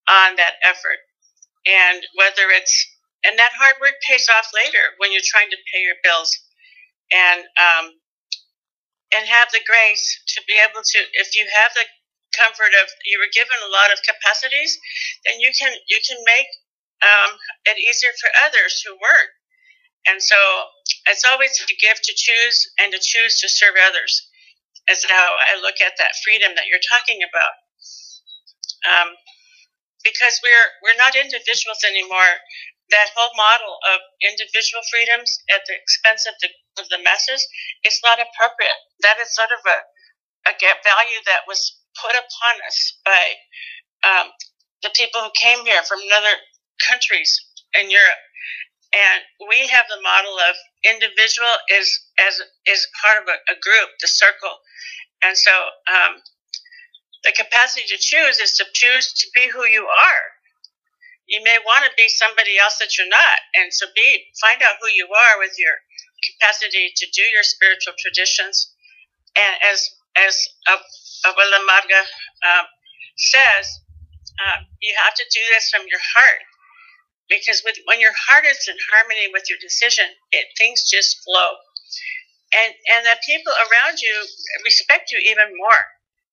on 0.09 0.37
that 0.37 0.63
effort. 0.63 1.03
And 1.67 2.03
whether 2.15 2.51
it's 2.55 2.75
and 3.25 3.39
that 3.39 3.57
hard 3.59 3.75
work 3.81 3.99
pays 4.07 4.29
off 4.31 4.47
later 4.55 4.95
when 4.99 5.11
you're 5.11 5.27
trying 5.27 5.51
to 5.51 5.59
pay 5.73 5.81
your 5.83 5.99
bills. 6.05 6.31
And 7.11 7.43
um, 7.59 7.87
and 9.15 9.27
have 9.27 9.49
the 9.55 9.63
grace 9.63 10.05
to 10.35 10.43
be 10.47 10.59
able 10.59 10.83
to 10.83 10.99
if 11.23 11.35
you 11.39 11.47
have 11.63 11.71
the 11.75 11.87
comfort 12.35 12.75
of 12.83 12.91
you 13.07 13.17
were 13.19 13.31
given 13.33 13.57
a 13.65 13.73
lot 13.73 13.89
of 13.95 14.03
capacities 14.03 14.77
then 15.25 15.41
you 15.41 15.51
can 15.57 15.73
you 15.89 15.99
can 16.05 16.19
make 16.27 16.51
um, 17.03 17.31
it 17.67 17.79
easier 17.79 18.13
for 18.21 18.31
others 18.47 18.83
who 18.83 18.95
work. 18.95 19.31
And 20.09 20.23
so 20.23 20.37
it's 21.11 21.25
always 21.25 21.59
a 21.61 21.67
gift 21.81 22.05
to 22.05 22.15
choose 22.15 22.71
and 22.79 22.93
to 22.93 23.01
choose 23.03 23.41
to 23.41 23.49
serve 23.49 23.75
others 23.87 24.26
is 24.91 25.05
how 25.09 25.29
i 25.51 25.59
look 25.61 25.81
at 25.83 25.95
that 25.99 26.15
freedom 26.23 26.53
that 26.55 26.67
you're 26.71 26.83
talking 26.93 27.21
about. 27.27 27.55
Um, 28.87 29.17
because 30.07 30.39
we're 30.47 30.69
we're 30.87 31.01
not 31.03 31.19
individuals 31.19 31.83
anymore. 31.83 32.39
That 32.95 33.11
whole 33.19 33.35
model 33.35 33.83
of 33.91 33.99
individual 34.23 34.79
freedoms 34.95 35.43
at 35.51 35.67
the 35.67 35.75
expense 35.75 36.23
of 36.31 36.39
the 36.39 36.49
of 36.79 36.87
the 36.95 37.03
masses 37.03 37.43
is 37.83 37.99
not 38.07 38.23
appropriate. 38.23 38.79
That 39.03 39.19
is 39.19 39.35
sort 39.35 39.51
of 39.51 39.63
a 39.67 39.79
a 40.47 40.55
value 40.55 41.23
that 41.27 41.43
was 41.51 41.83
put 41.99 42.15
upon 42.15 42.55
us 42.71 42.79
by 43.03 43.25
um, 44.07 44.27
the 44.87 44.95
people 44.95 45.19
who 45.27 45.35
came 45.35 45.67
here 45.67 45.83
from 45.83 45.99
other 46.15 46.39
countries 46.87 47.35
in 47.75 47.91
Europe, 47.91 48.23
and 48.95 49.27
we 49.51 49.67
have 49.67 49.91
the 49.91 49.99
model 49.99 50.39
of 50.39 50.55
individual 50.87 51.51
is 51.75 51.91
as 52.23 52.39
is 52.71 52.87
part 53.03 53.19
of 53.19 53.27
a, 53.27 53.37
a 53.51 53.57
group, 53.59 53.91
the 53.99 54.07
circle, 54.07 54.55
and 55.23 55.37
so 55.37 55.53
um, 55.89 56.21
the 57.25 57.33
capacity 57.33 57.87
to 57.89 57.99
choose 57.99 58.39
is 58.39 58.53
to 58.53 58.65
choose 58.73 59.13
to 59.13 59.27
be 59.35 59.49
who 59.51 59.67
you 59.67 59.87
are. 59.87 60.25
You 61.27 61.43
may 61.43 61.59
want 61.67 61.83
to 61.85 61.91
be 61.97 62.07
somebody 62.09 62.57
else 62.57 62.79
that 62.79 62.97
you're 62.97 63.11
not. 63.11 63.39
And 63.59 63.75
so 63.75 63.87
be 63.97 64.31
find 64.41 64.63
out 64.63 64.79
who 64.81 64.89
you 64.95 65.11
are 65.11 65.39
with 65.43 65.59
your 65.59 65.75
capacity 66.23 66.93
to 66.95 67.07
do 67.11 67.23
your 67.35 67.43
spiritual 67.43 67.95
traditions. 67.99 68.71
And 69.35 69.55
as 69.73 69.91
as 70.17 70.39
abuela 71.27 71.61
marga 71.67 72.01
um, 72.47 72.67
says 73.19 73.83
uh, 74.39 74.63
you 74.81 74.95
have 75.03 75.15
to 75.15 75.25
do 75.35 75.41
this 75.51 75.69
from 75.71 75.87
your 75.91 76.01
heart. 76.15 76.43
Because 77.29 77.63
with, 77.67 77.75
when 77.87 77.99
your 77.99 78.15
heart 78.15 78.47
is 78.47 78.69
in 78.71 78.77
harmony 78.95 79.27
with 79.33 79.51
your 79.51 79.59
decision 79.59 80.07
it 80.31 80.47
things 80.59 80.87
just 80.89 81.25
flow 81.25 81.59
and 82.57 82.73
and 82.97 83.07
that 83.07 83.21
people 83.27 83.53
around 83.53 84.01
you 84.01 84.15
respect 84.65 85.13
you 85.13 85.19
even 85.19 85.53
more 85.57 85.83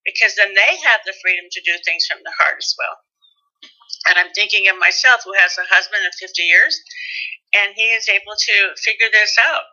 because 0.06 0.36
then 0.36 0.54
they 0.54 0.74
have 0.84 1.02
the 1.06 1.16
freedom 1.22 1.46
to 1.52 1.62
do 1.64 1.76
things 1.84 2.06
from 2.08 2.20
the 2.24 2.34
heart 2.40 2.56
as 2.60 2.76
well 2.78 2.98
and 4.08 4.20
I'm 4.20 4.32
thinking 4.34 4.68
of 4.70 4.78
myself, 4.80 5.22
who 5.24 5.34
has 5.34 5.58
a 5.58 5.64
husband 5.74 6.04
of 6.06 6.14
50 6.20 6.42
years, 6.44 6.82
and 7.56 7.74
he 7.76 7.96
is 7.96 8.10
able 8.10 8.36
to 8.36 8.56
figure 8.76 9.08
this 9.12 9.38
out 9.40 9.64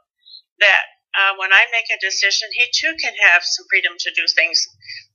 that 0.61 0.85
uh, 1.19 1.35
when 1.39 1.53
I 1.53 1.67
make 1.73 1.91
a 1.91 2.01
decision, 2.01 2.49
he 2.53 2.67
too 2.73 2.95
can 3.01 3.13
have 3.27 3.43
some 3.43 3.67
freedom 3.69 3.95
to 3.99 4.11
do 4.15 4.23
things 4.37 4.69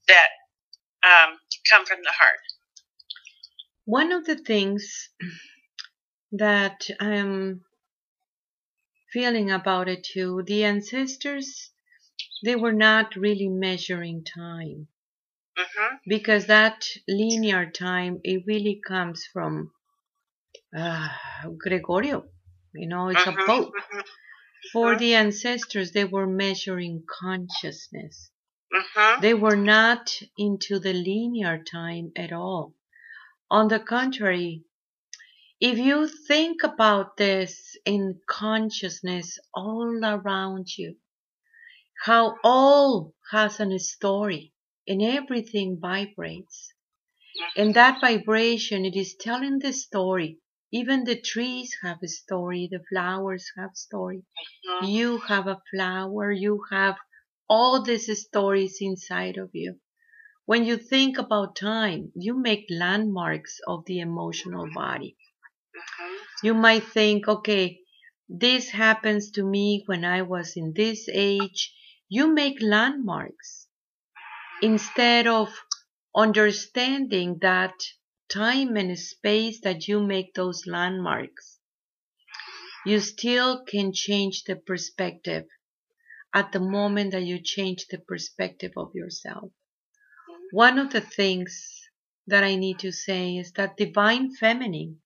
that 0.07 0.27
um, 1.03 1.39
come 1.71 1.85
from 1.85 1.99
the 2.03 2.11
heart. 2.11 2.43
One 3.85 4.11
of 4.11 4.25
the 4.25 4.35
things 4.35 5.09
that 6.33 6.81
I'm 6.99 7.61
feeling 9.15 9.49
about 9.49 9.87
it 9.87 10.03
too, 10.03 10.43
the 10.45 10.65
ancestors, 10.65 11.71
they 12.43 12.55
were 12.55 12.73
not 12.73 13.15
really 13.15 13.47
measuring 13.47 14.25
time. 14.25 14.89
Mm-hmm. 15.57 15.95
Because 16.05 16.47
that 16.47 16.85
linear 17.07 17.71
time, 17.71 18.19
it 18.25 18.43
really 18.45 18.81
comes 18.85 19.25
from 19.31 19.71
uh, 20.77 21.07
Gregorio. 21.57 22.25
You 22.73 22.89
know, 22.89 23.07
it's 23.07 23.21
mm-hmm. 23.21 23.39
a 23.39 23.45
pope. 23.45 23.73
Mm-hmm. 23.73 23.99
For 24.73 24.97
the 24.97 25.13
ancestors, 25.13 25.93
they 25.93 26.03
were 26.03 26.27
measuring 26.27 27.05
consciousness. 27.21 28.31
Mm-hmm. 28.73 29.21
They 29.21 29.33
were 29.33 29.55
not 29.55 30.11
into 30.37 30.79
the 30.79 30.91
linear 30.93 31.63
time 31.63 32.11
at 32.17 32.33
all. 32.33 32.75
On 33.49 33.69
the 33.69 33.79
contrary, 33.79 34.65
if 35.59 35.77
you 35.77 36.07
think 36.07 36.63
about 36.63 37.17
this 37.17 37.77
in 37.85 38.19
consciousness 38.27 39.39
all 39.53 40.03
around 40.03 40.77
you, 40.77 40.97
how 42.03 42.37
all 42.43 43.13
has 43.31 43.59
a 43.59 43.79
story, 43.79 44.53
and 44.87 45.01
everything 45.01 45.79
vibrates. 45.79 46.73
And 47.57 47.73
that 47.73 48.01
vibration, 48.01 48.85
it 48.85 48.95
is 48.95 49.15
telling 49.15 49.59
the 49.59 49.73
story. 49.73 50.39
Even 50.71 51.03
the 51.05 51.19
trees 51.19 51.75
have 51.81 52.03
a 52.03 52.07
story, 52.07 52.67
the 52.69 52.83
flowers 52.89 53.51
have 53.57 53.71
a 53.71 53.75
story. 53.75 54.23
Mm-hmm. 54.67 54.85
You 54.85 55.17
have 55.19 55.47
a 55.47 55.61
flower, 55.71 56.31
you 56.31 56.63
have 56.71 56.97
all 57.49 57.81
these 57.81 58.09
stories 58.25 58.77
inside 58.81 59.37
of 59.37 59.51
you. 59.53 59.79
When 60.45 60.65
you 60.65 60.77
think 60.77 61.17
about 61.17 61.55
time, 61.55 62.11
you 62.15 62.37
make 62.37 62.67
landmarks 62.69 63.59
of 63.67 63.85
the 63.85 63.99
emotional 63.99 64.69
body. 64.73 65.17
Mm-hmm. 65.75 66.47
You 66.47 66.53
might 66.53 66.83
think, 66.83 67.27
okay, 67.27 67.79
this 68.29 68.69
happens 68.69 69.31
to 69.31 69.43
me 69.43 69.83
when 69.85 70.05
I 70.05 70.21
was 70.21 70.55
in 70.55 70.73
this 70.73 71.07
age. 71.11 71.73
You 72.09 72.33
make 72.33 72.61
landmarks 72.61 73.67
uh-huh. 74.15 74.67
instead 74.71 75.27
of 75.27 75.49
understanding 76.15 77.39
that 77.41 77.73
time 78.29 78.77
and 78.77 78.97
space 78.97 79.59
that 79.61 79.87
you 79.87 80.01
make 80.01 80.33
those 80.33 80.65
landmarks, 80.65 81.59
uh-huh. 81.59 82.89
you 82.91 82.99
still 82.99 83.63
can 83.65 83.91
change 83.93 84.43
the 84.45 84.55
perspective 84.55 85.45
at 86.33 86.51
the 86.51 86.59
moment 86.59 87.11
that 87.11 87.23
you 87.23 87.39
change 87.41 87.87
the 87.87 87.99
perspective 87.99 88.71
of 88.77 88.93
yourself. 88.95 89.45
Mm-hmm. 89.45 90.43
One 90.51 90.79
of 90.79 90.91
the 90.91 91.01
things 91.01 91.81
that 92.27 92.43
I 92.43 92.55
need 92.55 92.79
to 92.79 92.91
say 92.91 93.37
is 93.37 93.51
that 93.53 93.77
Divine 93.77 94.33
Feminine, 94.35 95.01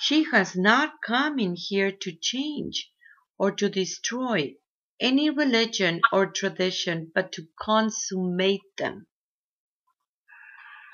she 0.00 0.24
has 0.30 0.56
not 0.56 1.02
come 1.04 1.38
in 1.38 1.54
here 1.56 1.92
to 1.92 2.12
change 2.12 2.90
or 3.38 3.50
to 3.52 3.68
destroy 3.68 4.54
any 5.00 5.30
religion 5.30 6.00
or 6.12 6.26
tradition, 6.26 7.10
but 7.14 7.32
to 7.32 7.46
consummate 7.60 8.76
them. 8.76 9.06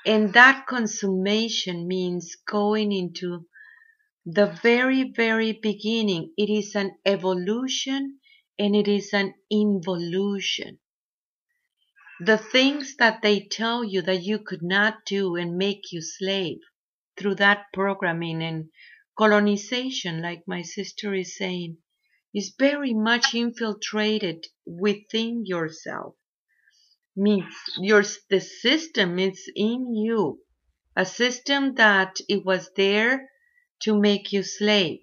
And 0.05 0.33
that 0.33 0.67
consummation 0.67 1.87
means 1.87 2.35
going 2.47 2.91
into 2.91 3.47
the 4.25 4.47
very, 4.61 5.11
very 5.15 5.53
beginning. 5.53 6.33
It 6.37 6.49
is 6.49 6.75
an 6.75 6.95
evolution 7.05 8.19
and 8.57 8.75
it 8.75 8.87
is 8.87 9.13
an 9.13 9.33
involution. 9.51 10.79
The 12.19 12.37
things 12.37 12.95
that 12.97 13.21
they 13.21 13.41
tell 13.41 13.83
you 13.83 14.01
that 14.03 14.23
you 14.23 14.39
could 14.39 14.63
not 14.63 15.05
do 15.05 15.35
and 15.35 15.57
make 15.57 15.91
you 15.91 16.01
slave 16.01 16.59
through 17.17 17.35
that 17.35 17.65
programming 17.73 18.41
and 18.41 18.69
colonization, 19.17 20.21
like 20.21 20.47
my 20.47 20.61
sister 20.61 21.13
is 21.13 21.37
saying, 21.37 21.77
is 22.33 22.53
very 22.59 22.93
much 22.93 23.33
infiltrated 23.33 24.45
within 24.65 25.45
yourself. 25.45 26.15
Means 27.15 27.55
your 27.77 28.03
the 28.29 28.41
system 28.41 29.17
is 29.19 29.49
in 29.55 29.95
you, 29.95 30.43
a 30.95 31.05
system 31.05 31.75
that 31.75 32.17
it 32.27 32.45
was 32.45 32.71
there 32.75 33.29
to 33.83 33.99
make 33.99 34.33
you 34.33 34.43
slave. 34.43 34.99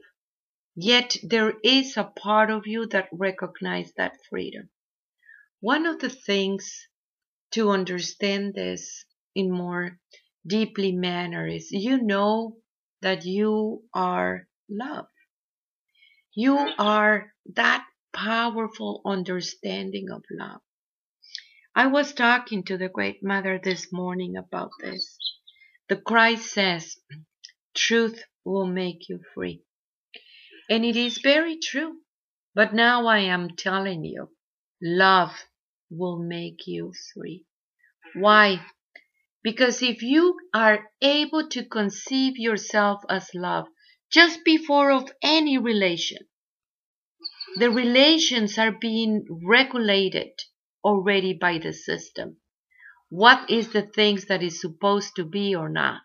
Yet 0.74 1.16
there 1.22 1.54
is 1.62 1.96
a 1.96 2.04
part 2.04 2.50
of 2.50 2.66
you 2.66 2.86
that 2.88 3.08
recognizes 3.12 3.94
that 3.94 4.18
freedom. 4.28 4.70
One 5.60 5.86
of 5.86 6.00
the 6.00 6.10
things 6.10 6.88
to 7.52 7.70
understand 7.70 8.54
this 8.54 9.04
in 9.34 9.50
more 9.50 9.98
deeply 10.46 10.92
manner 10.92 11.46
is 11.46 11.70
you 11.70 12.02
know 12.02 12.61
that 13.02 13.26
you 13.26 13.82
are 13.94 14.48
love. 14.70 15.06
You 16.34 16.56
are 16.78 17.32
that 17.54 17.84
powerful 18.12 19.02
understanding 19.04 20.08
of 20.10 20.22
love. 20.30 20.60
I 21.74 21.86
was 21.86 22.12
talking 22.12 22.64
to 22.64 22.78
the 22.78 22.88
Great 22.88 23.22
Mother 23.22 23.60
this 23.62 23.92
morning 23.92 24.36
about 24.36 24.70
this. 24.80 25.18
The 25.88 25.96
Christ 25.96 26.52
says, 26.52 26.96
truth 27.74 28.22
will 28.44 28.66
make 28.66 29.08
you 29.08 29.20
free. 29.34 29.62
And 30.70 30.84
it 30.84 30.96
is 30.96 31.18
very 31.18 31.58
true. 31.58 31.96
But 32.54 32.74
now 32.74 33.06
I 33.06 33.20
am 33.20 33.56
telling 33.56 34.04
you, 34.04 34.28
love 34.82 35.32
will 35.90 36.18
make 36.18 36.66
you 36.66 36.92
free. 37.14 37.46
Why? 38.14 38.60
Because 39.42 39.82
if 39.82 40.02
you 40.02 40.38
are 40.54 40.90
able 41.00 41.48
to 41.48 41.64
conceive 41.64 42.36
yourself 42.36 43.02
as 43.08 43.30
love 43.34 43.66
just 44.10 44.44
before 44.44 44.92
of 44.92 45.10
any 45.22 45.58
relation, 45.58 46.28
the 47.56 47.70
relations 47.70 48.56
are 48.58 48.72
being 48.72 49.26
regulated 49.44 50.32
already 50.84 51.32
by 51.32 51.58
the 51.58 51.72
system. 51.72 52.36
What 53.08 53.50
is 53.50 53.72
the 53.72 53.82
things 53.82 54.26
that 54.26 54.42
is 54.42 54.60
supposed 54.60 55.16
to 55.16 55.24
be 55.24 55.54
or 55.54 55.68
not? 55.68 56.02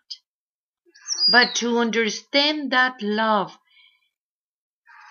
But 1.30 1.54
to 1.56 1.78
understand 1.78 2.72
that 2.72 3.00
love, 3.00 3.56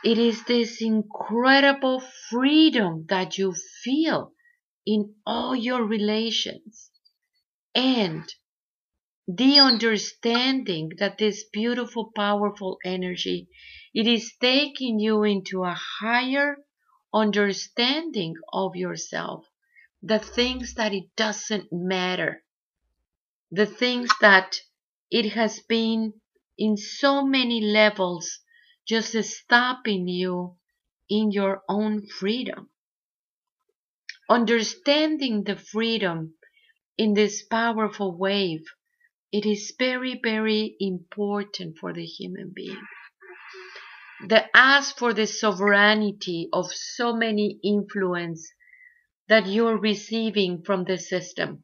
it 0.04 0.18
is 0.18 0.44
this 0.44 0.82
incredible 0.82 2.02
freedom 2.30 3.06
that 3.10 3.38
you 3.38 3.54
feel 3.84 4.34
in 4.86 5.16
all 5.26 5.56
your 5.56 5.84
relations. 5.84 6.87
And 7.78 8.34
the 9.28 9.60
understanding 9.60 10.94
that 10.98 11.20
this 11.20 11.44
beautiful, 11.44 12.12
powerful 12.16 12.80
energy, 12.84 13.50
it 13.94 14.08
is 14.08 14.34
taking 14.42 15.00
you 15.00 15.22
into 15.22 15.64
a 15.64 15.76
higher 15.76 16.58
understanding 17.14 18.34
of 18.52 18.76
yourself. 18.76 19.46
The 20.02 20.18
things 20.18 20.74
that 20.74 20.92
it 20.92 21.16
doesn't 21.16 21.72
matter. 21.72 22.44
The 23.52 23.68
things 23.68 24.10
that 24.22 24.60
it 25.12 25.34
has 25.34 25.60
been 25.60 26.20
in 26.58 26.78
so 26.78 27.24
many 27.24 27.62
levels 27.62 28.40
just 28.88 29.14
stopping 29.24 30.08
you 30.08 30.58
in 31.10 31.32
your 31.32 31.62
own 31.70 32.08
freedom. 32.08 32.72
Understanding 34.30 35.44
the 35.44 35.56
freedom 35.56 36.37
in 36.98 37.14
this 37.14 37.44
powerful 37.44 38.18
wave, 38.18 38.66
it 39.32 39.46
is 39.46 39.74
very, 39.78 40.20
very 40.24 40.76
important 40.80 41.78
for 41.78 41.94
the 41.94 42.06
human 42.06 42.52
being. 42.56 42.82
The 44.28 44.46
ask 44.58 44.98
for 44.98 45.14
the 45.14 45.28
sovereignty 45.28 46.50
of 46.52 46.74
so 46.74 47.16
many 47.16 47.60
influence 47.64 48.52
that 49.28 49.46
you're 49.46 49.78
receiving 49.78 50.64
from 50.64 50.86
the 50.86 50.98
system, 50.98 51.64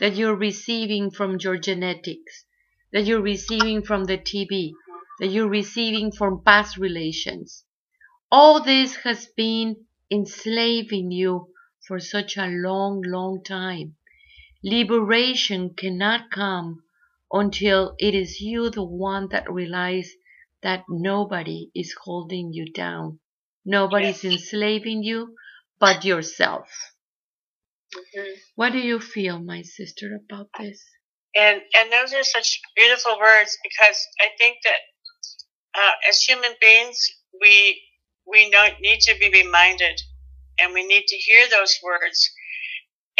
that 0.00 0.14
you're 0.14 0.36
receiving 0.36 1.10
from 1.10 1.36
your 1.38 1.58
genetics, 1.58 2.46
that 2.92 3.04
you're 3.04 3.20
receiving 3.20 3.82
from 3.82 4.04
the 4.04 4.16
TV, 4.16 4.72
that 5.18 5.28
you're 5.28 5.48
receiving 5.48 6.10
from 6.10 6.42
past 6.42 6.78
relations. 6.78 7.64
All 8.30 8.62
this 8.62 8.96
has 8.96 9.26
been 9.36 9.84
enslaving 10.10 11.10
you 11.10 11.52
for 11.86 12.00
such 12.00 12.38
a 12.38 12.46
long, 12.46 13.02
long 13.02 13.42
time. 13.44 13.96
Liberation 14.66 15.74
cannot 15.76 16.28
come 16.32 16.82
until 17.30 17.94
it 18.00 18.16
is 18.16 18.40
you 18.40 18.68
the 18.68 18.82
one 18.82 19.28
that 19.30 19.48
realize 19.48 20.10
that 20.64 20.82
nobody 20.88 21.70
is 21.72 21.94
holding 22.02 22.52
you 22.52 22.72
down. 22.72 23.20
Nobody's 23.64 24.24
yes. 24.24 24.32
enslaving 24.32 25.04
you 25.04 25.36
but 25.78 26.04
yourself. 26.04 26.68
Mm-hmm. 27.94 28.32
What 28.56 28.72
do 28.72 28.78
you 28.78 28.98
feel, 28.98 29.38
my 29.38 29.62
sister, 29.62 30.18
about 30.18 30.48
this? 30.58 30.84
And 31.36 31.62
and 31.76 31.92
those 31.92 32.12
are 32.12 32.24
such 32.24 32.60
beautiful 32.74 33.16
words 33.20 33.56
because 33.62 34.04
I 34.20 34.30
think 34.36 34.56
that 34.64 34.80
uh, 35.78 35.92
as 36.08 36.18
human 36.22 36.54
beings, 36.60 36.98
we 37.40 37.80
we 38.26 38.50
need 38.80 39.00
to 39.02 39.14
be 39.20 39.30
reminded, 39.30 40.02
and 40.58 40.72
we 40.72 40.84
need 40.84 41.06
to 41.06 41.16
hear 41.16 41.46
those 41.48 41.78
words, 41.84 42.30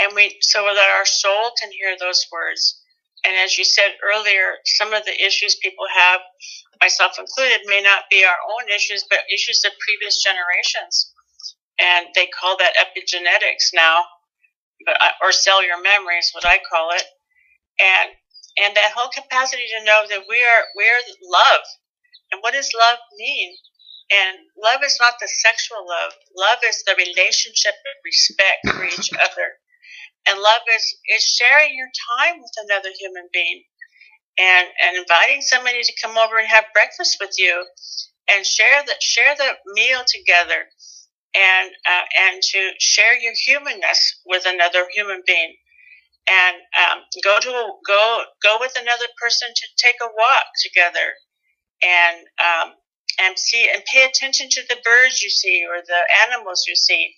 and 0.00 0.12
we 0.14 0.36
so 0.40 0.62
that 0.62 0.90
our 0.98 1.06
soul 1.06 1.52
can 1.60 1.70
hear 1.72 1.96
those 1.98 2.26
words. 2.32 2.80
And 3.24 3.34
as 3.44 3.58
you 3.58 3.64
said 3.64 3.96
earlier, 4.04 4.58
some 4.64 4.92
of 4.92 5.04
the 5.04 5.14
issues 5.24 5.56
people 5.62 5.86
have, 5.94 6.20
myself 6.80 7.18
included, 7.18 7.60
may 7.66 7.82
not 7.82 8.04
be 8.10 8.24
our 8.24 8.38
own 8.54 8.68
issues, 8.70 9.04
but 9.10 9.20
issues 9.32 9.64
of 9.64 9.72
previous 9.80 10.22
generations, 10.22 11.12
and 11.80 12.06
they 12.14 12.28
call 12.28 12.56
that 12.58 12.76
epigenetics 12.76 13.74
now, 13.74 14.04
but 14.86 14.96
or 15.22 15.32
cellular 15.32 15.80
memory 15.82 16.18
is 16.18 16.30
what 16.32 16.46
I 16.46 16.58
call 16.70 16.90
it, 16.92 17.04
and 17.80 18.10
and 18.58 18.76
that 18.76 18.92
whole 18.96 19.10
capacity 19.10 19.64
to 19.78 19.84
know 19.84 20.04
that 20.08 20.24
we 20.28 20.38
are 20.44 20.64
we 20.76 20.84
are 20.84 21.02
love 21.22 21.62
and 22.32 22.42
what 22.42 22.54
does 22.54 22.70
love 22.74 22.98
mean? 23.18 23.56
And 24.12 24.38
love 24.62 24.80
is 24.84 24.98
not 25.00 25.14
the 25.20 25.28
sexual 25.28 25.86
love. 25.86 26.12
Love 26.36 26.58
is 26.64 26.82
the 26.84 26.94
relationship 26.96 27.74
of 27.74 28.04
respect 28.04 28.60
for 28.70 28.84
each 28.84 29.12
other. 29.18 29.58
And 30.28 30.40
love 30.40 30.62
is, 30.74 30.96
is 31.16 31.24
sharing 31.24 31.76
your 31.76 31.88
time 32.18 32.40
with 32.40 32.52
another 32.66 32.90
human 32.98 33.28
being 33.32 33.64
and, 34.38 34.68
and 34.82 34.96
inviting 34.96 35.40
somebody 35.40 35.82
to 35.82 35.92
come 36.02 36.18
over 36.18 36.38
and 36.38 36.48
have 36.48 36.64
breakfast 36.74 37.18
with 37.20 37.34
you 37.38 37.64
and 38.32 38.44
share 38.44 38.82
the, 38.86 38.94
share 39.00 39.34
the 39.36 39.52
meal 39.74 40.02
together 40.06 40.66
and, 41.34 41.70
uh, 41.86 42.04
and 42.28 42.42
to 42.42 42.70
share 42.80 43.18
your 43.18 43.34
humanness 43.46 44.20
with 44.26 44.44
another 44.46 44.84
human 44.94 45.22
being. 45.26 45.54
And 46.28 46.56
um, 46.74 46.98
go 47.22 47.38
to 47.38 47.50
go 47.86 48.22
go 48.42 48.56
with 48.58 48.74
another 48.76 49.06
person 49.22 49.46
to 49.54 49.66
take 49.78 49.94
a 50.02 50.06
walk 50.06 50.46
together 50.60 51.14
and 51.82 52.18
um, 52.42 52.74
and 53.20 53.38
see 53.38 53.68
and 53.72 53.82
pay 53.84 54.04
attention 54.04 54.48
to 54.50 54.62
the 54.68 54.78
birds 54.84 55.22
you 55.22 55.30
see 55.30 55.64
or 55.64 55.82
the 55.86 56.02
animals 56.26 56.64
you 56.66 56.74
see, 56.74 57.14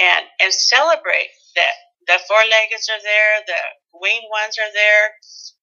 and 0.00 0.26
and 0.40 0.52
celebrate 0.52 1.28
that 1.56 1.74
the 2.06 2.18
four-leggeds 2.28 2.88
are 2.90 3.02
there, 3.02 3.32
the 3.46 3.62
winged 3.94 4.28
ones 4.30 4.56
are 4.58 4.72
there, 4.72 5.04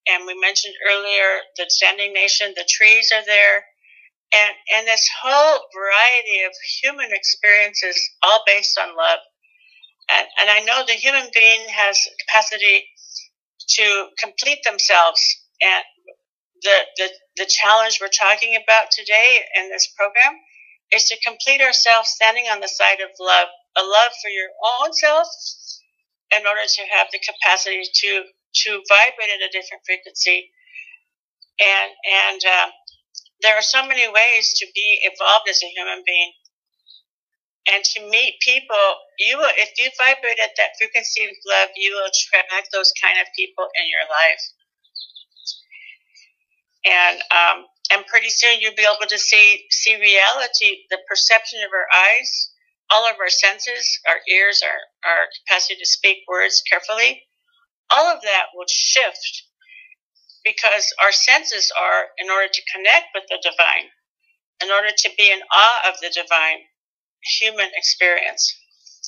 and 0.08 0.25
we 0.25 0.39
mentioned 0.39 0.75
earlier 0.89 1.43
the 1.58 1.65
standing 1.69 2.13
nation, 2.13 2.54
the 2.56 2.67
trees 2.67 3.12
are 3.15 3.25
there, 3.25 3.65
and 4.34 4.54
and 4.78 4.88
this 4.88 5.08
whole 5.21 5.60
variety 5.73 6.45
of 6.45 6.54
human 6.82 7.10
experiences, 7.12 7.97
all 8.23 8.43
based 8.45 8.78
on 8.78 8.95
love. 8.95 9.19
And, 10.10 10.28
and 10.41 10.49
I 10.49 10.65
know 10.65 10.84
the 10.86 10.93
human 10.93 11.30
being 11.34 11.69
has 11.69 12.02
capacity 12.25 12.89
to 13.78 14.08
complete 14.17 14.60
themselves 14.65 15.21
and 15.62 15.84
the, 16.62 16.78
the, 16.97 17.10
the 17.38 17.45
challenge 17.47 17.99
we're 18.02 18.10
talking 18.10 18.56
about 18.56 18.91
today 18.91 19.39
in 19.56 19.69
this 19.69 19.88
program 19.95 20.36
is 20.91 21.06
to 21.06 21.17
complete 21.23 21.62
ourselves 21.62 22.10
standing 22.10 22.45
on 22.52 22.60
the 22.60 22.67
side 22.67 22.99
of 22.99 23.10
love, 23.19 23.47
a 23.78 23.84
love 23.84 24.12
for 24.21 24.30
your 24.30 24.49
own 24.82 24.91
self 24.93 25.28
in 26.36 26.46
order 26.46 26.65
to 26.65 26.82
have 26.94 27.08
the 27.12 27.20
capacity 27.20 27.84
to, 27.84 28.24
to 28.65 28.70
vibrate 28.89 29.34
at 29.34 29.46
a 29.46 29.52
different 29.52 29.84
frequency. 29.86 30.52
And, 31.60 31.92
and 31.92 32.42
uh, 32.46 32.68
there 33.42 33.56
are 33.58 33.65
so 33.65 33.86
many 33.86 34.08
ways 34.08 34.54
to 34.60 34.65
be 34.74 35.00
evolved 35.04 35.50
as 35.50 35.60
a 35.63 35.70
human 35.74 36.04
being. 36.06 36.32
And 37.70 37.84
to 37.84 38.10
meet 38.10 38.42
people, 38.42 38.86
you 39.20 39.38
will, 39.38 39.54
if 39.54 39.78
you 39.78 39.92
vibrate 39.94 40.42
at 40.42 40.58
that 40.58 40.74
frequency 40.80 41.26
of 41.26 41.36
love, 41.46 41.70
you 41.78 41.94
will 41.94 42.10
attract 42.10 42.74
those 42.74 42.89
kind 42.98 43.22
of 43.22 43.28
people 43.38 43.70
in 43.78 43.86
your 43.86 44.10
life 44.10 44.44
and 46.86 47.20
um, 47.32 47.65
and 47.92 48.06
pretty 48.08 48.30
soon 48.30 48.60
you'll 48.60 48.78
be 48.78 48.88
able 48.88 49.08
to 49.08 49.18
see 49.18 49.65
see 49.70 49.96
reality, 49.96 50.86
the 50.89 51.00
perception 51.10 51.60
of 51.65 51.72
our 51.74 51.88
eyes, 51.92 52.49
all 52.91 53.06
of 53.06 53.15
our 53.19 53.30
senses, 53.30 53.99
our 54.08 54.19
ears, 54.30 54.62
our 54.63 55.12
our 55.12 55.28
capacity 55.45 55.80
to 55.80 55.86
speak 55.86 56.19
words 56.28 56.62
carefully, 56.69 57.23
all 57.91 58.08
of 58.08 58.21
that 58.21 58.47
will 58.56 58.67
shift 58.69 59.43
because 60.43 60.93
our 61.04 61.12
senses 61.12 61.71
are 61.80 62.08
in 62.17 62.30
order 62.30 62.47
to 62.52 62.71
connect 62.73 63.08
with 63.13 63.23
the 63.30 63.39
divine, 63.43 63.89
in 64.63 64.71
order 64.71 64.89
to 64.95 65.10
be 65.17 65.32
in 65.32 65.39
awe 65.52 65.89
of 65.89 65.95
the 66.02 66.10
divine 66.10 66.60
human 67.41 67.69
experience, 67.75 68.56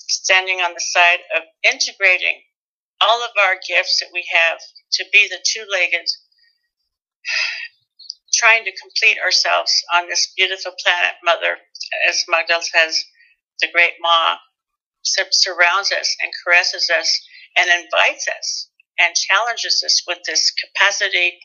standing 0.10 0.60
on 0.60 0.74
the 0.74 0.84
side 0.84 1.20
of 1.36 1.44
integrating 1.64 2.42
all 3.02 3.24
of 3.24 3.32
our 3.48 3.56
gifts 3.68 4.00
that 4.00 4.10
we 4.14 4.24
have 4.32 4.60
to 4.94 5.06
be 5.12 5.28
the 5.30 5.40
two-legged 5.44 6.08
trying 8.34 8.64
to 8.66 8.72
complete 8.82 9.18
ourselves 9.24 9.72
on 9.94 10.08
this 10.08 10.34
beautiful 10.38 10.72
planet, 10.84 11.16
Mother, 11.24 11.58
as 12.10 12.24
Magdal 12.30 12.64
says, 12.64 13.04
the 13.62 13.68
great 13.74 13.94
Ma, 14.02 14.38
surrounds 15.04 15.92
us 15.92 16.16
and 16.22 16.32
caresses 16.44 16.90
us 16.90 17.10
and 17.58 17.70
invites 17.70 18.28
us 18.28 18.70
and 19.00 19.16
challenges 19.16 19.84
us 19.86 20.04
with 20.08 20.20
this 20.28 20.52
capacity, 20.52 21.40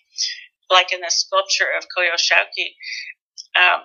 like 0.71 0.93
in 0.93 1.01
the 1.01 1.11
sculpture 1.11 1.71
of 1.77 1.85
Coyolxauhqui, 1.97 2.75
um, 3.57 3.81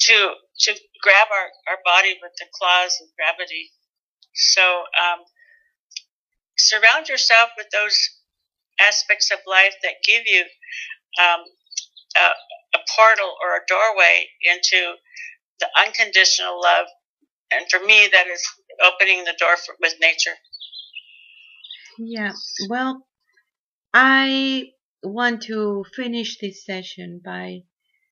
to 0.00 0.34
to 0.60 0.74
grab 1.02 1.28
our, 1.30 1.48
our 1.68 1.78
body 1.84 2.16
with 2.22 2.32
the 2.38 2.46
claws 2.54 2.98
of 3.02 3.08
gravity. 3.16 3.70
So 4.34 4.62
um, 4.62 5.20
surround 6.56 7.08
yourself 7.08 7.50
with 7.56 7.66
those 7.72 7.96
aspects 8.80 9.30
of 9.30 9.38
life 9.46 9.74
that 9.82 9.94
give 10.06 10.22
you 10.26 10.44
um, 11.20 11.44
a, 12.16 12.78
a 12.78 12.80
portal 12.96 13.34
or 13.42 13.56
a 13.56 13.66
doorway 13.68 14.26
into 14.42 14.94
the 15.60 15.68
unconditional 15.78 16.60
love. 16.60 16.86
And 17.56 17.70
for 17.70 17.80
me, 17.84 18.08
that 18.12 18.26
is 18.26 18.46
opening 18.82 19.24
the 19.24 19.34
door 19.38 19.56
for, 19.56 19.76
with 19.80 19.94
nature. 20.00 20.34
Yeah, 21.98 22.32
well, 22.68 23.06
I 23.92 24.72
want 25.02 25.42
to 25.44 25.84
finish 25.94 26.38
this 26.38 26.64
session 26.64 27.20
by 27.24 27.60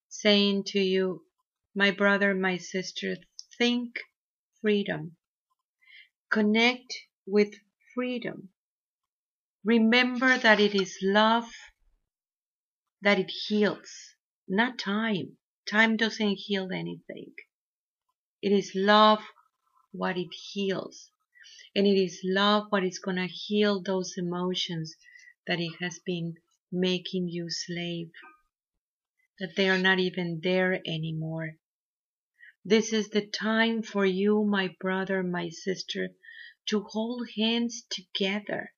saying 0.07 0.63
to 0.67 0.79
you, 0.79 1.25
my 1.75 1.91
brother, 1.91 2.33
my 2.33 2.57
sister, 2.57 3.17
think 3.57 3.99
freedom. 4.61 5.17
Connect 6.31 6.93
with 7.25 7.53
freedom. 7.93 8.49
Remember 9.65 10.37
that 10.37 10.59
it 10.59 10.75
is 10.75 10.97
love 11.01 11.49
that 13.01 13.19
it 13.19 13.29
heals, 13.29 14.15
not 14.47 14.79
time. 14.79 15.37
Time 15.69 15.97
doesn't 15.97 16.35
heal 16.35 16.69
anything. 16.71 17.33
It 18.43 18.51
is 18.51 18.73
love 18.75 19.23
what 19.93 20.17
it 20.17 20.33
heals. 20.33 21.11
And 21.73 21.87
it 21.87 21.97
is 21.97 22.19
love 22.25 22.65
what 22.71 22.83
is 22.83 22.99
going 22.99 23.15
to 23.15 23.25
heal 23.25 23.81
those 23.81 24.15
emotions 24.17 24.97
that 25.47 25.61
it 25.61 25.71
has 25.79 25.99
been 26.05 26.35
making 26.69 27.29
you 27.29 27.49
slave. 27.49 28.11
That 29.39 29.55
they 29.55 29.69
are 29.69 29.77
not 29.77 29.99
even 29.99 30.41
there 30.43 30.81
anymore. 30.85 31.55
This 32.65 32.91
is 32.91 33.11
the 33.11 33.25
time 33.25 33.81
for 33.81 34.05
you, 34.05 34.43
my 34.43 34.75
brother, 34.77 35.23
my 35.23 35.47
sister, 35.47 36.09
to 36.65 36.81
hold 36.89 37.29
hands 37.37 37.85
together. 37.89 38.73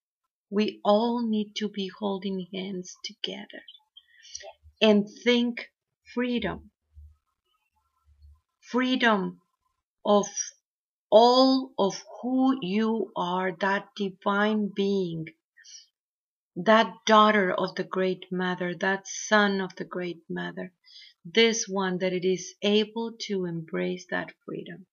We 0.51 0.79
all 0.85 1.27
need 1.27 1.55
to 1.55 1.69
be 1.69 1.89
holding 1.97 2.49
hands 2.53 2.95
together 3.03 3.63
and 4.79 5.09
think 5.23 5.71
freedom. 6.13 6.69
Freedom 8.59 9.41
of 10.05 10.27
all 11.09 11.73
of 11.79 12.03
who 12.21 12.57
you 12.61 13.11
are, 13.15 13.55
that 13.59 13.87
divine 13.95 14.71
being, 14.75 15.25
that 16.55 16.93
daughter 17.05 17.51
of 17.53 17.75
the 17.75 17.83
great 17.83 18.25
mother, 18.31 18.75
that 18.75 19.07
son 19.07 19.61
of 19.61 19.75
the 19.75 19.85
great 19.85 20.21
mother, 20.29 20.71
this 21.25 21.67
one 21.67 21.97
that 21.99 22.13
it 22.13 22.25
is 22.25 22.53
able 22.61 23.13
to 23.19 23.45
embrace 23.45 24.05
that 24.11 24.31
freedom. 24.45 24.85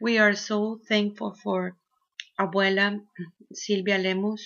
We 0.00 0.18
are 0.18 0.34
so 0.34 0.80
thankful 0.88 1.36
for 1.42 1.76
Abuela 2.38 3.00
Silvia 3.52 3.98
Lemus 3.98 4.42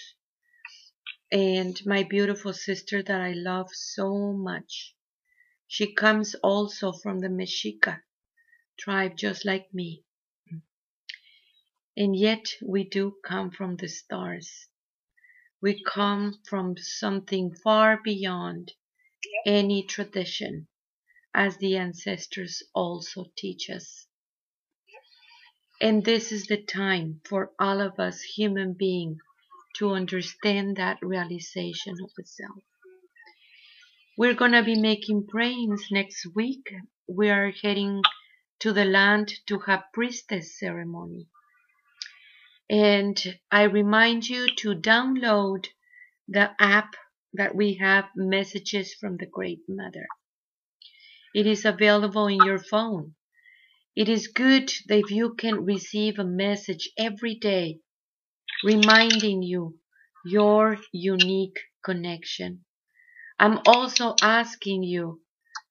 and 1.33 1.81
my 1.87 2.05
beautiful 2.05 2.53
sister 2.53 3.03
that 3.03 3.21
I 3.21 3.33
love 3.33 3.69
so 3.73 4.33
much. 4.33 4.95
She 5.67 5.95
comes 5.95 6.35
also 6.43 6.93
from 6.93 7.21
the 7.21 7.29
Mexica 7.29 8.01
tribe 8.79 9.17
just 9.17 9.45
like 9.45 9.73
me. 9.73 10.05
And 11.97 12.17
yet 12.17 12.55
we 12.61 12.85
do 12.85 13.17
come 13.25 13.51
from 13.51 13.77
the 13.77 13.89
stars. 13.89 14.67
We 15.63 15.83
come 15.83 16.41
from 16.49 16.77
something 16.77 17.55
far 17.63 18.01
beyond 18.03 18.73
any 19.47 19.85
tradition, 19.85 20.69
as 21.33 21.57
the 21.57 21.77
ancestors 21.77 22.63
also 22.75 23.27
teach 23.37 23.71
us. 23.71 24.07
And 25.81 26.05
this 26.05 26.33
is 26.33 26.47
the 26.47 26.63
time 26.63 27.21
for 27.25 27.53
all 27.59 27.81
of 27.81 27.99
us 27.99 28.23
human 28.23 28.75
beings 28.75 29.19
to 29.77 29.91
understand 29.91 30.77
that 30.77 30.99
realization 31.03 31.97
of 32.03 32.11
the 32.17 32.25
self. 32.25 32.63
We're 34.17 34.35
going 34.35 34.53
to 34.53 34.63
be 34.63 34.81
making 34.81 35.27
prayings 35.27 35.89
next 35.91 36.27
week. 36.35 36.73
We 37.09 37.31
are 37.31 37.51
heading 37.63 38.03
to 38.61 38.73
the 38.73 38.85
land 38.85 39.33
to 39.47 39.59
have 39.61 39.93
priestess 39.93 40.59
ceremony. 40.59 41.29
And 42.71 43.17
I 43.51 43.65
remind 43.65 44.29
you 44.29 44.55
to 44.57 44.75
download 44.75 45.67
the 46.29 46.51
app 46.59 46.95
that 47.35 47.55
we 47.55 47.75
have 47.75 48.07
messages 48.17 48.95
from 48.95 49.17
the 49.17 49.27
Great 49.27 49.61
Mother. 49.69 50.07
It 51.35 51.47
is 51.47 51.65
available 51.65 52.29
in 52.29 52.41
your 52.41 52.59
phone. 52.59 53.15
It 53.97 54.09
is 54.09 54.29
good 54.29 54.73
that 54.89 55.11
you 55.11 55.35
can 55.35 55.65
receive 55.65 56.19
a 56.19 56.25
message 56.25 56.91
every 56.97 57.35
day 57.35 57.81
reminding 58.65 59.43
you 59.43 59.79
your 60.25 60.79
unique 60.93 61.59
connection. 61.85 62.65
I'm 63.39 63.59
also 63.67 64.15
asking 64.23 64.85
you 64.85 65.21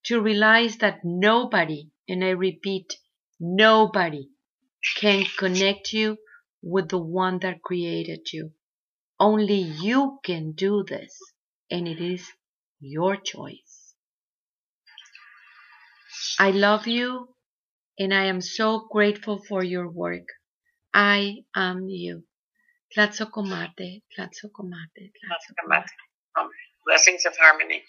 to 0.05 0.21
realize 0.21 0.77
that 0.77 0.99
nobody, 1.03 1.89
and 2.13 2.23
I 2.23 2.29
repeat, 2.29 2.95
nobody 3.39 4.29
can 4.97 5.25
connect 5.37 5.93
you 5.93 6.17
with 6.61 6.89
the 6.89 6.99
one 6.99 7.39
that 7.39 7.63
created 7.63 8.31
you. 8.31 8.51
Only 9.19 9.55
you 9.57 10.19
can 10.23 10.51
do 10.51 10.83
this, 10.87 11.17
and 11.71 11.87
it 11.87 11.99
is 11.99 12.27
your 12.79 13.15
choice. 13.17 13.95
I 16.39 16.51
love 16.51 16.87
you, 16.87 17.29
and 17.97 18.13
I 18.13 18.25
am 18.25 18.41
so 18.41 18.87
grateful 18.91 19.43
for 19.49 19.63
your 19.63 19.89
work. 19.89 20.27
I 20.93 21.37
am 21.55 21.89
you. 21.89 22.25
Tlazohcamati, 22.95 24.03
Tlazohcamati, 24.15 25.11
Tlazohcamati. 25.17 25.89
Blessings 26.85 27.25
of 27.25 27.35
harmony. 27.37 27.83